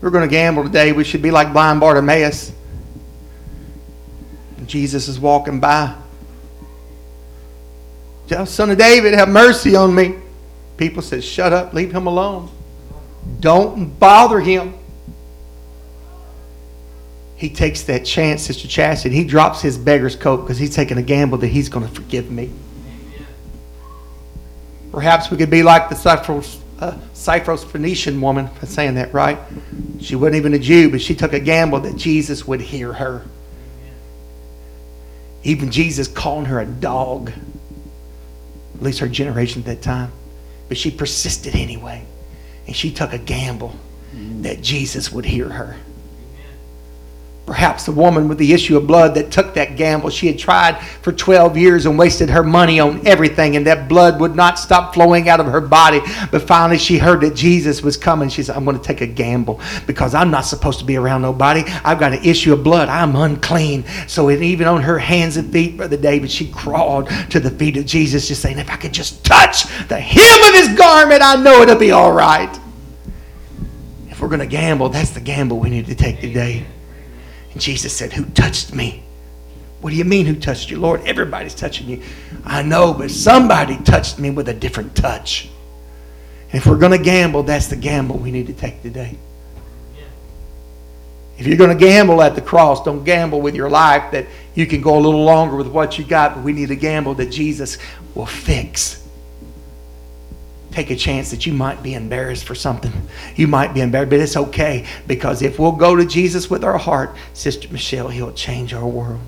we're 0.00 0.10
going 0.10 0.28
to 0.28 0.30
gamble 0.30 0.62
today. 0.62 0.92
We 0.92 1.04
should 1.04 1.22
be 1.22 1.30
like 1.30 1.52
blind 1.52 1.80
Bartimaeus. 1.80 2.52
Jesus 4.66 5.08
is 5.08 5.18
walking 5.18 5.60
by. 5.60 5.94
Son 8.44 8.70
of 8.70 8.78
David, 8.78 9.14
have 9.14 9.28
mercy 9.28 9.76
on 9.76 9.94
me. 9.94 10.16
People 10.76 11.02
said, 11.02 11.22
Shut 11.22 11.52
up, 11.52 11.72
leave 11.72 11.92
him 11.92 12.06
alone. 12.06 12.50
Don't 13.40 13.98
bother 13.98 14.40
him. 14.40 14.74
He 17.36 17.50
takes 17.50 17.82
that 17.82 18.04
chance, 18.04 18.42
Sister 18.42 18.66
Chastity. 18.66 19.14
He 19.14 19.24
drops 19.24 19.60
his 19.60 19.76
beggar's 19.76 20.16
coat 20.16 20.38
because 20.38 20.58
he's 20.58 20.74
taking 20.74 20.96
a 20.96 21.02
gamble 21.02 21.38
that 21.38 21.48
he's 21.48 21.68
going 21.68 21.86
to 21.86 21.94
forgive 21.94 22.30
me. 22.30 22.50
Perhaps 24.90 25.30
we 25.30 25.36
could 25.36 25.50
be 25.50 25.62
like 25.62 25.90
the 25.90 25.94
Cyphros, 25.94 26.58
uh, 26.80 27.56
Phoenician 27.56 28.20
woman, 28.20 28.46
if 28.46 28.62
I'm 28.62 28.68
saying 28.68 28.94
that 28.94 29.12
right. 29.12 29.38
She 30.00 30.16
wasn't 30.16 30.36
even 30.36 30.54
a 30.54 30.58
Jew, 30.58 30.90
but 30.90 31.02
she 31.02 31.14
took 31.14 31.34
a 31.34 31.40
gamble 31.40 31.80
that 31.80 31.96
Jesus 31.96 32.46
would 32.46 32.62
hear 32.62 32.94
her. 32.94 33.26
Even 35.46 35.70
Jesus 35.70 36.08
calling 36.08 36.46
her 36.46 36.58
a 36.58 36.66
dog. 36.66 37.30
At 38.74 38.82
least 38.82 38.98
her 38.98 39.06
generation 39.06 39.62
at 39.62 39.66
that 39.66 39.80
time. 39.80 40.10
But 40.66 40.76
she 40.76 40.90
persisted 40.90 41.54
anyway. 41.54 42.04
And 42.66 42.74
she 42.74 42.90
took 42.90 43.12
a 43.12 43.18
gamble 43.18 43.76
mm-hmm. 44.12 44.42
that 44.42 44.60
Jesus 44.60 45.12
would 45.12 45.24
hear 45.24 45.48
her. 45.48 45.76
Perhaps 47.46 47.86
the 47.86 47.92
woman 47.92 48.26
with 48.26 48.38
the 48.38 48.52
issue 48.52 48.76
of 48.76 48.88
blood 48.88 49.14
that 49.14 49.30
took 49.30 49.54
that 49.54 49.76
gamble. 49.76 50.10
She 50.10 50.26
had 50.26 50.36
tried 50.36 50.80
for 51.00 51.12
12 51.12 51.56
years 51.56 51.86
and 51.86 51.96
wasted 51.96 52.28
her 52.30 52.42
money 52.42 52.80
on 52.80 53.06
everything, 53.06 53.54
and 53.54 53.64
blood 53.88 54.20
would 54.20 54.34
not 54.34 54.58
stop 54.58 54.94
flowing 54.94 55.28
out 55.28 55.40
of 55.40 55.46
her 55.46 55.60
body. 55.60 56.00
But 56.30 56.42
finally, 56.42 56.78
she 56.78 56.98
heard 56.98 57.20
that 57.22 57.34
Jesus 57.34 57.82
was 57.82 57.96
coming. 57.96 58.28
She 58.28 58.42
said, 58.42 58.56
I'm 58.56 58.64
going 58.64 58.78
to 58.78 58.82
take 58.82 59.00
a 59.00 59.06
gamble 59.06 59.60
because 59.86 60.14
I'm 60.14 60.30
not 60.30 60.42
supposed 60.42 60.78
to 60.80 60.84
be 60.84 60.96
around 60.96 61.22
nobody. 61.22 61.62
I've 61.84 61.98
got 61.98 62.12
an 62.12 62.24
issue 62.24 62.52
of 62.52 62.62
blood. 62.62 62.88
I'm 62.88 63.14
unclean. 63.16 63.84
So, 64.06 64.30
even 64.30 64.66
on 64.66 64.82
her 64.82 64.98
hands 64.98 65.36
and 65.36 65.52
feet, 65.52 65.76
Brother 65.76 65.96
David, 65.96 66.30
she 66.30 66.50
crawled 66.50 67.08
to 67.30 67.40
the 67.40 67.50
feet 67.50 67.76
of 67.76 67.86
Jesus, 67.86 68.28
just 68.28 68.42
saying, 68.42 68.58
If 68.58 68.70
I 68.70 68.76
could 68.76 68.92
just 68.92 69.24
touch 69.24 69.64
the 69.88 69.98
hem 69.98 70.48
of 70.48 70.54
his 70.54 70.76
garment, 70.76 71.22
I 71.22 71.36
know 71.36 71.62
it'll 71.62 71.76
be 71.76 71.92
all 71.92 72.12
right. 72.12 72.58
If 74.08 74.20
we're 74.20 74.28
going 74.28 74.40
to 74.40 74.46
gamble, 74.46 74.88
that's 74.88 75.10
the 75.10 75.20
gamble 75.20 75.58
we 75.58 75.70
need 75.70 75.86
to 75.86 75.94
take 75.94 76.20
today. 76.20 76.66
And 77.52 77.60
Jesus 77.60 77.96
said, 77.96 78.12
Who 78.12 78.24
touched 78.26 78.74
me? 78.74 79.05
What 79.86 79.92
do 79.92 79.98
you 79.98 80.04
mean, 80.04 80.26
who 80.26 80.34
touched 80.34 80.68
you? 80.68 80.80
Lord, 80.80 81.02
everybody's 81.06 81.54
touching 81.54 81.88
you. 81.88 82.02
I 82.44 82.62
know, 82.62 82.92
but 82.92 83.08
somebody 83.08 83.76
touched 83.84 84.18
me 84.18 84.30
with 84.30 84.48
a 84.48 84.52
different 84.52 84.96
touch. 84.96 85.48
And 86.50 86.56
if 86.56 86.66
we're 86.66 86.76
going 86.76 86.90
to 86.90 86.98
gamble, 86.98 87.44
that's 87.44 87.68
the 87.68 87.76
gamble 87.76 88.18
we 88.18 88.32
need 88.32 88.48
to 88.48 88.52
take 88.52 88.82
today. 88.82 89.16
If 91.38 91.46
you're 91.46 91.56
going 91.56 91.70
to 91.70 91.76
gamble 91.76 92.20
at 92.20 92.34
the 92.34 92.40
cross, 92.40 92.82
don't 92.82 93.04
gamble 93.04 93.40
with 93.40 93.54
your 93.54 93.70
life 93.70 94.10
that 94.10 94.26
you 94.56 94.66
can 94.66 94.80
go 94.80 94.98
a 94.98 94.98
little 94.98 95.22
longer 95.22 95.54
with 95.54 95.68
what 95.68 95.98
you 95.98 96.04
got, 96.04 96.34
but 96.34 96.42
we 96.42 96.52
need 96.52 96.66
to 96.70 96.76
gamble 96.76 97.14
that 97.14 97.30
Jesus 97.30 97.78
will 98.16 98.26
fix 98.26 99.04
take 100.72 100.90
a 100.90 100.96
chance 100.96 101.30
that 101.30 101.46
you 101.46 101.54
might 101.54 101.80
be 101.82 101.94
embarrassed 101.94 102.44
for 102.44 102.56
something. 102.56 102.92
You 103.34 103.46
might 103.46 103.72
be 103.72 103.80
embarrassed, 103.80 104.10
but 104.10 104.18
it's 104.18 104.36
okay 104.36 104.84
because 105.06 105.40
if 105.40 105.58
we'll 105.58 105.72
go 105.72 105.96
to 105.96 106.04
Jesus 106.04 106.50
with 106.50 106.64
our 106.64 106.76
heart, 106.76 107.16
Sister 107.32 107.68
Michelle, 107.72 108.08
He'll 108.08 108.32
change 108.32 108.74
our 108.74 108.86
world. 108.86 109.20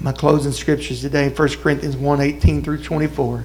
My 0.00 0.12
closing 0.12 0.52
scriptures 0.52 1.00
today, 1.00 1.28
1 1.28 1.48
Corinthians 1.56 1.96
1 1.96 2.20
18 2.20 2.62
through 2.62 2.82
24. 2.82 3.44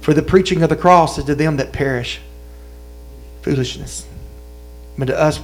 For 0.00 0.14
the 0.14 0.22
preaching 0.22 0.62
of 0.62 0.68
the 0.68 0.76
cross 0.76 1.18
is 1.18 1.24
to 1.24 1.34
them 1.34 1.56
that 1.56 1.72
perish 1.72 2.20
foolishness, 3.42 4.04
but 4.98 5.06
to 5.06 5.18
us 5.18 5.38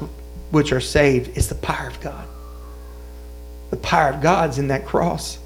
which 0.50 0.72
are 0.72 0.80
saved, 0.80 1.36
it's 1.36 1.46
the 1.46 1.54
power 1.54 1.86
of 1.86 2.00
God. 2.00 2.26
The 3.70 3.76
power 3.76 4.10
of 4.10 4.20
God's 4.20 4.58
in 4.58 4.68
that 4.68 4.86
cross. 4.86 5.38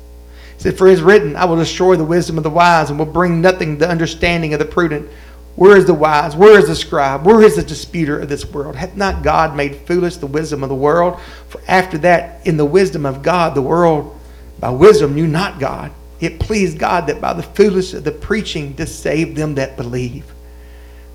He 0.56 0.62
said, 0.62 0.78
For 0.78 0.86
it 0.86 0.94
is 0.94 1.02
written, 1.02 1.36
I 1.36 1.44
will 1.44 1.56
destroy 1.56 1.96
the 1.96 2.04
wisdom 2.04 2.38
of 2.38 2.44
the 2.44 2.50
wise 2.50 2.88
and 2.88 2.98
will 2.98 3.06
bring 3.06 3.40
nothing 3.40 3.76
the 3.76 3.88
understanding 3.88 4.54
of 4.54 4.58
the 4.58 4.64
prudent. 4.64 5.08
Where 5.54 5.76
is 5.76 5.86
the 5.86 5.94
wise? 5.94 6.34
Where 6.34 6.58
is 6.58 6.66
the 6.66 6.74
scribe? 6.74 7.24
Where 7.24 7.42
is 7.42 7.56
the 7.56 7.62
disputer 7.62 8.18
of 8.18 8.28
this 8.28 8.44
world? 8.44 8.76
Hath 8.76 8.96
not 8.96 9.22
God 9.22 9.54
made 9.54 9.76
foolish 9.86 10.16
the 10.16 10.26
wisdom 10.26 10.62
of 10.62 10.68
the 10.68 10.74
world? 10.74 11.20
For 11.48 11.60
after 11.68 11.98
that, 11.98 12.46
in 12.46 12.56
the 12.56 12.64
wisdom 12.64 13.06
of 13.06 13.22
God, 13.22 13.54
the 13.54 13.62
world 13.62 14.15
by 14.58 14.70
wisdom 14.70 15.14
knew 15.14 15.26
not 15.26 15.60
God. 15.60 15.92
It 16.20 16.40
pleased 16.40 16.78
God 16.78 17.06
that 17.08 17.20
by 17.20 17.34
the 17.34 17.42
foolishness 17.42 17.94
of 17.94 18.04
the 18.04 18.12
preaching 18.12 18.74
to 18.76 18.86
save 18.86 19.34
them 19.34 19.54
that 19.56 19.76
believe. 19.76 20.32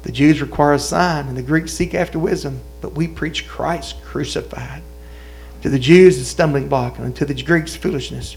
The 0.04 0.12
Jews 0.12 0.42
require 0.42 0.74
a 0.74 0.80
sign, 0.80 1.28
and 1.28 1.38
the 1.38 1.42
Greeks 1.44 1.74
seek 1.74 1.94
after 1.94 2.20
wisdom, 2.20 2.60
but 2.82 2.94
we 2.94 3.08
preach 3.08 3.48
Christ 3.48 4.02
crucified. 4.04 4.82
To 5.62 5.70
the 5.70 5.80
Jews, 5.80 6.18
the 6.18 6.26
stumbling 6.26 6.70
block, 6.70 6.98
and 6.98 7.16
to 7.16 7.26
the 7.26 7.40
Greeks, 7.42 7.76
foolishness. 7.76 8.36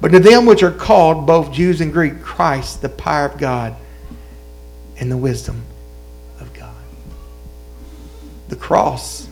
But 0.00 0.08
to 0.12 0.20
them 0.20 0.46
which 0.46 0.62
are 0.62 0.72
called, 0.72 1.26
both 1.26 1.52
Jews 1.52 1.80
and 1.80 1.92
Greek, 1.92 2.22
Christ, 2.22 2.82
the 2.82 2.88
power 2.88 3.26
of 3.26 3.38
God 3.38 3.76
and 4.98 5.10
the 5.10 5.16
wisdom 5.16 5.62
of 6.40 6.52
God. 6.54 6.74
The 8.48 8.56
cross, 8.56 9.28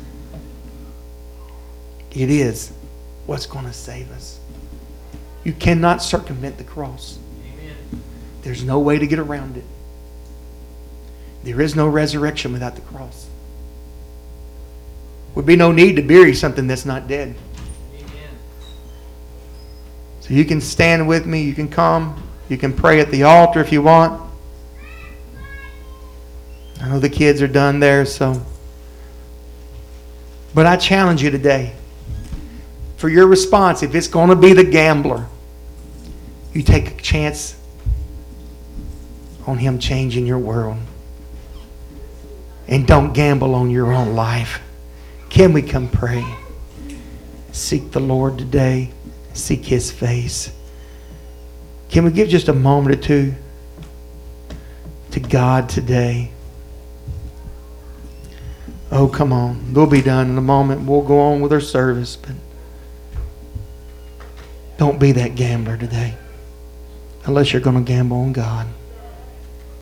it 2.12 2.30
is 2.30 2.72
what's 3.26 3.46
going 3.46 3.64
to 3.64 3.72
save 3.72 4.10
us. 4.12 4.38
You 5.47 5.53
cannot 5.53 6.03
circumvent 6.03 6.59
the 6.59 6.64
cross. 6.64 7.20
Amen. 7.40 8.03
There's 8.42 8.64
no 8.64 8.80
way 8.80 8.99
to 8.99 9.07
get 9.07 9.20
around 9.20 9.57
it. 9.57 9.62
There 11.44 11.61
is 11.61 11.76
no 11.76 11.86
resurrection 11.86 12.53
without 12.53 12.74
the 12.74 12.80
cross. 12.80 13.28
Would 15.36 15.47
be 15.47 15.55
no 15.55 15.70
need 15.70 15.94
to 15.94 16.03
bury 16.03 16.34
something 16.34 16.66
that's 16.66 16.84
not 16.84 17.07
dead. 17.07 17.36
Amen. 17.94 18.28
So 20.18 20.34
you 20.34 20.44
can 20.44 20.61
stand 20.61 21.07
with 21.07 21.26
me, 21.26 21.42
you 21.42 21.55
can 21.55 21.68
come, 21.68 22.20
you 22.49 22.59
can 22.59 22.72
pray 22.72 22.99
at 22.99 23.12
the 23.12 23.22
altar 23.22 23.61
if 23.61 23.70
you 23.70 23.82
want. 23.82 24.20
I 26.80 26.88
know 26.88 26.99
the 26.99 27.09
kids 27.09 27.40
are 27.40 27.47
done 27.47 27.78
there, 27.78 28.05
so. 28.05 28.44
But 30.57 30.66
I 30.66 30.76
challenge 30.76 31.22
you 31.22 31.30
today 31.30 31.72
for 32.97 33.09
your 33.09 33.28
response, 33.28 33.84
if 33.84 33.94
it's 33.94 34.09
going 34.09 34.30
to 34.30 34.34
be 34.34 34.53
the 34.53 34.64
gambler, 34.64 35.28
you 36.57 36.62
take 36.62 36.90
a 36.90 37.02
chance 37.02 37.57
on 39.46 39.59
Him 39.59 39.78
changing 39.78 40.26
your 40.26 40.38
world. 40.38 40.78
And 42.68 42.86
don't 42.86 43.12
gamble 43.12 43.54
on 43.54 43.70
your 43.70 43.92
own 43.92 44.14
life. 44.14 44.61
Can 45.28 45.52
we 45.52 45.62
come 45.62 45.88
pray? 45.88 46.24
Seek 47.52 47.92
the 47.92 48.00
Lord 48.00 48.38
today 48.38 48.90
seek 49.36 49.64
his 49.64 49.90
face. 49.90 50.52
Can 51.88 52.04
we 52.04 52.11
give 52.11 52.28
just 52.28 52.48
a 52.48 52.52
moment 52.52 52.96
or 52.96 53.00
two 53.00 53.34
to 55.12 55.20
God 55.20 55.68
today? 55.68 56.30
Oh, 58.90 59.09
come 59.09 59.32
on. 59.32 59.72
We'll 59.72 59.86
be 59.86 60.02
done 60.02 60.30
in 60.30 60.38
a 60.38 60.42
moment. 60.42 60.82
We'll 60.82 61.02
go 61.02 61.18
on 61.20 61.40
with 61.40 61.52
our 61.52 61.61
service, 61.61 62.16
but 62.16 62.32
don't 64.78 64.98
be 64.98 65.12
that 65.12 65.34
gambler 65.34 65.76
today 65.76 66.16
unless 67.26 67.52
you're 67.52 67.62
going 67.62 67.76
to 67.76 67.82
gamble 67.82 68.18
on 68.18 68.32
God. 68.32 68.66